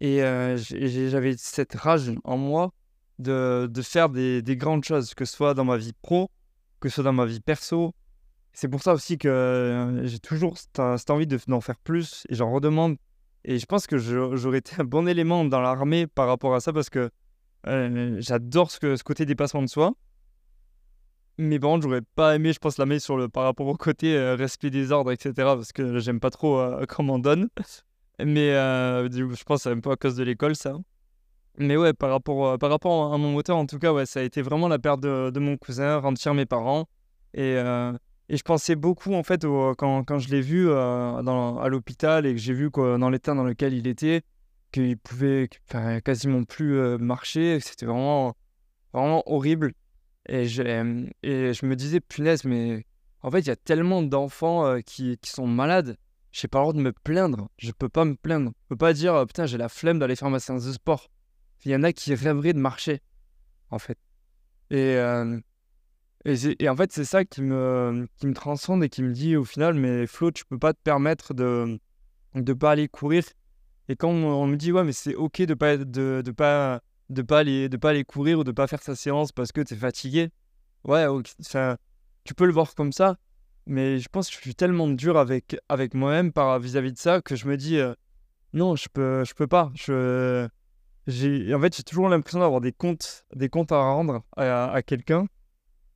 Et 0.00 0.22
euh, 0.22 0.56
j'avais 0.56 1.34
cette 1.36 1.74
rage 1.74 2.12
en 2.24 2.38
moi 2.38 2.72
de, 3.18 3.68
de 3.70 3.82
faire 3.82 4.08
des, 4.08 4.40
des, 4.40 4.56
grandes 4.56 4.84
choses, 4.84 5.14
que 5.14 5.24
ce 5.24 5.34
soit 5.34 5.52
dans 5.52 5.64
ma 5.64 5.76
vie 5.76 5.92
pro, 6.00 6.30
que 6.78 6.88
ce 6.88 6.96
soit 6.96 7.04
dans 7.04 7.12
ma 7.12 7.26
vie 7.26 7.40
perso. 7.40 7.92
C'est 8.52 8.68
pour 8.68 8.82
ça 8.82 8.94
aussi 8.94 9.18
que 9.18 10.00
j'ai 10.04 10.18
toujours 10.20 10.56
cette, 10.56 10.80
cette 10.96 11.10
envie 11.10 11.26
d'en 11.26 11.60
faire 11.60 11.76
plus 11.78 12.24
et 12.30 12.34
j'en 12.34 12.50
redemande. 12.50 12.96
Et 13.44 13.58
je 13.58 13.66
pense 13.66 13.86
que 13.86 13.98
j'aurais 13.98 14.58
été 14.58 14.76
un 14.78 14.84
bon 14.84 15.08
élément 15.08 15.44
dans 15.44 15.60
l'armée 15.60 16.06
par 16.06 16.28
rapport 16.28 16.54
à 16.54 16.60
ça 16.60 16.72
parce 16.72 16.88
que 16.88 17.10
j'adore 17.64 18.70
ce, 18.70 18.96
ce 18.96 19.02
côté 19.02 19.26
dépassement 19.26 19.62
de 19.62 19.68
soi. 19.68 19.92
Mais 21.42 21.58
bon, 21.58 21.80
j'aurais 21.80 22.02
pas 22.14 22.36
aimé, 22.36 22.52
je 22.52 22.58
pense, 22.58 22.76
la 22.76 22.86
mettre 22.86 23.02
sur 23.02 23.16
le, 23.16 23.28
par 23.28 23.44
rapport 23.44 23.66
au 23.66 23.74
côté 23.74 24.18
respect 24.34 24.70
des 24.70 24.92
ordres, 24.92 25.10
etc. 25.10 25.32
Parce 25.36 25.72
que 25.72 25.98
j'aime 25.98 26.20
pas 26.20 26.30
trop 26.30 26.62
comment 26.88 27.14
on 27.14 27.18
donne. 27.18 27.48
Mais 28.24 28.50
euh, 28.50 29.08
je 29.10 29.44
pense 29.44 29.62
c'est 29.62 29.70
un 29.70 29.80
peu 29.80 29.90
à 29.90 29.96
cause 29.96 30.16
de 30.16 30.24
l'école, 30.24 30.56
ça. 30.56 30.76
Mais 31.58 31.76
ouais, 31.76 31.92
par 31.92 32.10
rapport, 32.10 32.46
euh, 32.46 32.58
par 32.58 32.70
rapport 32.70 33.12
à 33.12 33.18
mon 33.18 33.32
moteur, 33.32 33.56
en 33.56 33.66
tout 33.66 33.78
cas, 33.78 33.92
ouais, 33.92 34.06
ça 34.06 34.20
a 34.20 34.22
été 34.22 34.42
vraiment 34.42 34.68
la 34.68 34.78
perte 34.78 35.00
de, 35.00 35.38
mon 35.38 35.56
cousin, 35.56 35.98
rendre 35.98 36.18
mes 36.32 36.46
parents. 36.46 36.88
Et, 37.34 37.56
euh, 37.56 37.92
et, 38.28 38.36
je 38.36 38.42
pensais 38.42 38.76
beaucoup, 38.76 39.14
en 39.14 39.22
fait, 39.22 39.44
quand, 39.78 40.04
quand, 40.04 40.18
je 40.18 40.28
l'ai 40.28 40.40
vu 40.40 40.66
dans, 40.66 41.58
à 41.58 41.68
l'hôpital 41.68 42.26
et 42.26 42.32
que 42.32 42.40
j'ai 42.40 42.54
vu 42.54 42.70
dans 42.72 43.10
l'état 43.10 43.34
dans 43.34 43.44
lequel 43.44 43.74
il 43.74 43.86
était, 43.86 44.22
qu'il 44.72 44.96
pouvait 44.96 45.48
quasiment 46.04 46.44
plus 46.44 46.98
marcher, 46.98 47.58
c'était 47.60 47.86
vraiment 47.86 48.36
horrible. 48.92 49.72
Et 50.28 50.46
je, 50.46 50.62
et 51.22 51.54
je 51.54 51.66
me 51.66 51.74
disais, 51.74 52.00
punaise, 52.00 52.44
mais 52.44 52.84
en 53.22 53.30
fait, 53.30 53.40
il 53.40 53.48
y 53.48 53.50
a 53.50 53.56
tellement 53.56 54.02
d'enfants 54.02 54.80
qui, 54.82 55.18
qui 55.18 55.30
sont 55.30 55.46
malades 55.46 55.96
j'ai 56.32 56.48
pas 56.48 56.58
le 56.58 56.62
droit 56.64 56.72
de 56.72 56.80
me 56.80 56.92
plaindre. 56.92 57.48
Je 57.58 57.72
peux 57.72 57.88
pas 57.88 58.04
me 58.04 58.14
plaindre. 58.14 58.52
Je 58.62 58.68
peux 58.68 58.76
pas 58.76 58.92
dire 58.92 59.14
oh, 59.14 59.26
putain, 59.26 59.46
j'ai 59.46 59.58
la 59.58 59.68
flemme 59.68 59.98
d'aller 59.98 60.16
faire 60.16 60.30
ma 60.30 60.38
séance 60.38 60.64
de 60.64 60.72
sport. 60.72 61.08
Il 61.64 61.70
y 61.70 61.76
en 61.76 61.82
a 61.82 61.92
qui 61.92 62.14
rêveraient 62.14 62.52
de 62.52 62.58
marcher, 62.58 63.00
en 63.70 63.78
fait. 63.78 63.98
Et, 64.70 64.96
euh, 64.96 65.38
et, 66.24 66.68
en 66.68 66.76
fait, 66.76 66.92
c'est 66.92 67.04
ça 67.04 67.24
qui 67.24 67.42
me, 67.42 68.06
qui 68.16 68.26
me 68.26 68.34
transcende 68.34 68.84
et 68.84 68.88
qui 68.88 69.02
me 69.02 69.12
dit 69.12 69.36
au 69.36 69.44
final, 69.44 69.74
mais 69.74 70.06
Flo, 70.06 70.30
tu 70.30 70.44
peux 70.46 70.58
pas 70.58 70.72
te 70.72 70.80
permettre 70.82 71.34
de 71.34 71.78
ne 72.34 72.52
pas 72.52 72.72
aller 72.72 72.88
courir. 72.88 73.24
Et 73.88 73.96
quand 73.96 74.10
on, 74.10 74.46
me 74.46 74.56
dit, 74.56 74.72
ouais, 74.72 74.84
mais 74.84 74.92
c'est 74.92 75.16
ok 75.16 75.42
de 75.42 75.54
pas, 75.54 75.76
de, 75.76 76.22
de, 76.24 76.30
pas, 76.30 76.80
de, 77.10 77.22
pas 77.22 77.40
aller, 77.40 77.68
de 77.68 77.76
pas 77.76 77.90
aller 77.90 78.04
courir 78.04 78.38
ou 78.38 78.44
de 78.44 78.52
pas 78.52 78.66
faire 78.66 78.82
sa 78.82 78.96
séance 78.96 79.32
parce 79.32 79.52
que 79.52 79.60
tu 79.60 79.74
es 79.74 79.76
fatigué, 79.76 80.30
ouais, 80.84 81.06
tu 82.24 82.34
peux 82.34 82.46
le 82.46 82.52
voir 82.52 82.74
comme 82.74 82.92
ça. 82.92 83.16
Mais 83.66 83.98
je 83.98 84.08
pense 84.08 84.28
que 84.28 84.36
je 84.36 84.40
suis 84.40 84.54
tellement 84.54 84.88
dur 84.88 85.18
avec, 85.18 85.56
avec 85.68 85.94
moi-même 85.94 86.32
vis-à-vis 86.60 86.92
de 86.92 86.98
ça 86.98 87.20
que 87.20 87.36
je 87.36 87.46
me 87.46 87.56
dis 87.56 87.76
euh, 87.76 87.94
non, 88.52 88.74
je 88.74 88.88
peux, 88.88 89.24
je 89.24 89.34
peux 89.34 89.46
pas. 89.46 89.70
Je, 89.74 90.48
en 91.06 91.60
fait, 91.60 91.76
j'ai 91.76 91.82
toujours 91.82 92.08
l'impression 92.08 92.40
d'avoir 92.40 92.60
des 92.60 92.72
comptes, 92.72 93.24
des 93.34 93.48
comptes 93.48 93.72
à 93.72 93.80
rendre 93.80 94.22
à, 94.36 94.82
quelqu'un. 94.82 95.26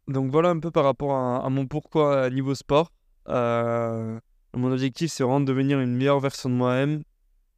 Donc 0.08 0.30
voilà 0.30 0.50
un 0.50 0.58
peu 0.58 0.70
par 0.70 0.84
rapport 0.84 1.14
à, 1.14 1.48
mon 1.48 1.66
pourquoi 1.66 2.28
niveau 2.30 2.54
sport. 2.54 2.92
Euh, 3.28 4.18
mon 4.54 4.70
objectif, 4.70 5.10
c'est 5.10 5.22
vraiment 5.22 5.40
de 5.40 5.46
devenir 5.46 5.80
une 5.80 5.96
meilleure 5.96 6.20
version 6.20 6.48
de 6.48 6.54
moi-même, 6.54 7.02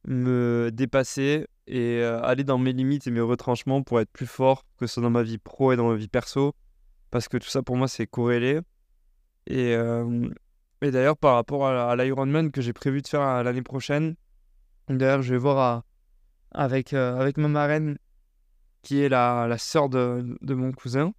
me 0.07 0.71
dépasser 0.73 1.47
et 1.66 2.01
euh, 2.01 2.23
aller 2.23 2.45
dans 2.45 2.59
mes 2.59 2.73
limites 2.73 3.07
et 3.07 3.11
mes 3.11 3.21
retranchements 3.21 3.83
pour 3.83 4.01
être 4.01 4.11
plus 4.11 4.27
fort, 4.27 4.64
que 4.79 4.87
ce 4.87 4.95
soit 4.95 5.03
dans 5.03 5.11
ma 5.11 5.23
vie 5.23 5.38
pro 5.38 5.73
et 5.73 5.77
dans 5.77 5.88
ma 5.88 5.97
vie 5.97 6.09
perso. 6.09 6.55
Parce 7.11 7.29
que 7.29 7.37
tout 7.37 7.49
ça, 7.49 7.62
pour 7.62 7.77
moi, 7.77 7.88
c'est 7.88 8.07
corrélé. 8.07 8.61
Et, 9.47 9.75
euh, 9.75 10.29
et 10.83 10.90
d'ailleurs, 10.90 11.16
par 11.16 11.35
rapport 11.35 11.66
à, 11.66 11.95
l'Ironman 11.97 12.51
que 12.51 12.61
j'ai 12.61 12.73
prévu 12.73 13.03
de 13.03 13.09
faire 13.09 13.42
l'année 13.42 13.62
prochaine, 13.62 14.16
d'ailleurs, 14.88 15.23
je 15.23 15.33
vais 15.33 15.38
voir 15.38 15.83
avec, 16.53 16.92
euh, 16.92 17.19
avec 17.19 17.37
ma 17.37 17.49
marraine, 17.49 17.99
qui 18.83 19.01
est 19.01 19.09
la, 19.09 19.47
la 19.49 19.59
sœur 19.59 19.88
de, 19.88 20.38
de, 20.40 20.55
mon 20.55 20.73
cousin, 20.73 21.12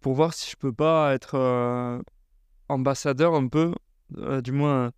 pour 0.00 0.14
voir 0.14 0.34
si 0.34 0.50
je 0.50 0.56
peux 0.56 0.72
pas 0.72 1.14
être 1.14 2.02
ambassadeur 2.68 3.34
un 3.34 3.48
peu, 3.48 3.74
du 4.42 4.52
moins. 4.52 4.92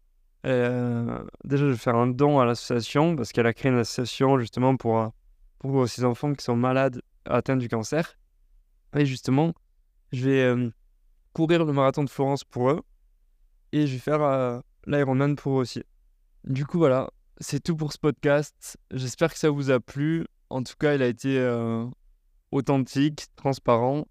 Déjà, 0.44 1.26
je 1.44 1.64
vais 1.66 1.76
faire 1.76 1.96
un 1.96 2.08
don 2.08 2.40
à 2.40 2.44
l'association 2.44 3.16
parce 3.16 3.32
qu'elle 3.32 3.46
a 3.46 3.54
créé 3.54 3.70
une 3.70 3.78
association 3.78 4.38
justement 4.38 4.76
pour, 4.76 5.12
pour 5.58 5.88
ces 5.88 6.04
enfants 6.04 6.32
qui 6.34 6.44
sont 6.44 6.56
malades 6.56 7.00
atteints 7.24 7.56
du 7.56 7.68
cancer. 7.68 8.18
Et 8.96 9.06
justement, 9.06 9.54
je 10.12 10.28
vais 10.28 10.72
courir 11.32 11.64
le 11.64 11.72
marathon 11.72 12.04
de 12.04 12.10
Florence 12.10 12.44
pour 12.44 12.70
eux. 12.70 12.82
Et 13.72 13.86
je 13.86 13.94
vais 13.94 13.98
faire 13.98 14.22
euh, 14.22 14.60
l'Ironman 14.86 15.36
pour 15.36 15.58
eux 15.58 15.62
aussi. 15.62 15.82
Du 16.44 16.66
coup, 16.66 16.78
voilà, 16.78 17.10
c'est 17.40 17.62
tout 17.62 17.76
pour 17.76 17.92
ce 17.92 17.98
podcast. 17.98 18.78
J'espère 18.90 19.32
que 19.32 19.38
ça 19.38 19.50
vous 19.50 19.70
a 19.70 19.80
plu. 19.80 20.26
En 20.50 20.62
tout 20.62 20.74
cas, 20.78 20.94
il 20.94 21.02
a 21.02 21.06
été 21.06 21.38
euh, 21.38 21.86
authentique, 22.50 23.26
transparent. 23.36 24.06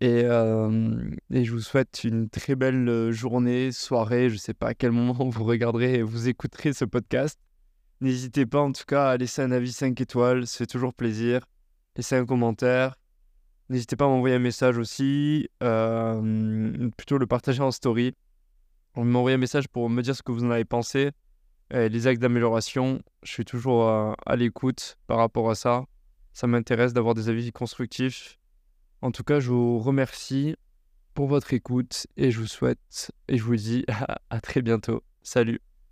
Et, 0.00 0.20
et, 0.20 1.44
je 1.44 1.52
vous 1.52 1.60
souhaite 1.60 2.04
une 2.04 2.30
très 2.30 2.54
belle 2.54 3.10
journée, 3.10 3.70
soirée. 3.70 4.30
Je 4.30 4.34
ne 4.34 4.38
sais 4.38 4.54
pas 4.54 4.68
à 4.68 4.74
quel 4.74 4.92
moment 4.92 5.12
vous 5.28 5.44
regarderez 5.44 5.96
et 5.96 6.02
vous 6.02 6.28
écouterez 6.28 6.72
ce 6.72 6.86
podcast. 6.86 7.38
N'hésitez 8.00 8.46
pas 8.46 8.60
en 8.60 8.72
tout 8.72 8.84
cas 8.86 9.10
à 9.10 9.16
laisser 9.18 9.42
un 9.42 9.52
avis 9.52 9.72
5 9.72 10.00
étoiles, 10.00 10.46
c'est 10.46 10.66
toujours 10.66 10.94
plaisir. 10.94 11.44
Laissez 11.96 12.16
un 12.16 12.24
commentaire. 12.24 12.94
N'hésitez 13.68 13.94
pas 13.94 14.06
à 14.06 14.08
m'envoyer 14.08 14.36
un 14.36 14.40
message 14.40 14.78
aussi, 14.78 15.48
plutôt 15.58 17.18
le 17.18 17.26
partager 17.26 17.62
en 17.62 17.70
story. 17.70 18.14
M'envoyer 18.96 19.34
un 19.34 19.38
message 19.38 19.68
pour 19.68 19.88
me 19.90 20.02
dire 20.02 20.16
ce 20.16 20.22
que 20.22 20.32
vous 20.32 20.44
en 20.44 20.50
avez 20.50 20.64
pensé, 20.64 21.10
les 21.70 22.06
actes 22.06 22.22
d'amélioration. 22.22 23.02
Je 23.22 23.30
suis 23.30 23.44
toujours 23.44 23.88
à 23.88 24.36
l'écoute 24.36 24.96
par 25.06 25.18
rapport 25.18 25.50
à 25.50 25.54
ça. 25.54 25.84
Ça 26.32 26.46
m'intéresse 26.46 26.94
d'avoir 26.94 27.14
des 27.14 27.28
avis 27.28 27.52
constructifs. 27.52 28.39
En 29.02 29.12
tout 29.12 29.24
cas, 29.24 29.40
je 29.40 29.50
vous 29.50 29.78
remercie 29.78 30.56
pour 31.14 31.26
votre 31.26 31.52
écoute 31.54 32.06
et 32.16 32.30
je 32.30 32.40
vous 32.40 32.46
souhaite 32.46 33.12
et 33.28 33.36
je 33.36 33.42
vous 33.42 33.56
dis 33.56 33.84
à 34.30 34.40
très 34.40 34.62
bientôt. 34.62 35.02
Salut 35.22 35.60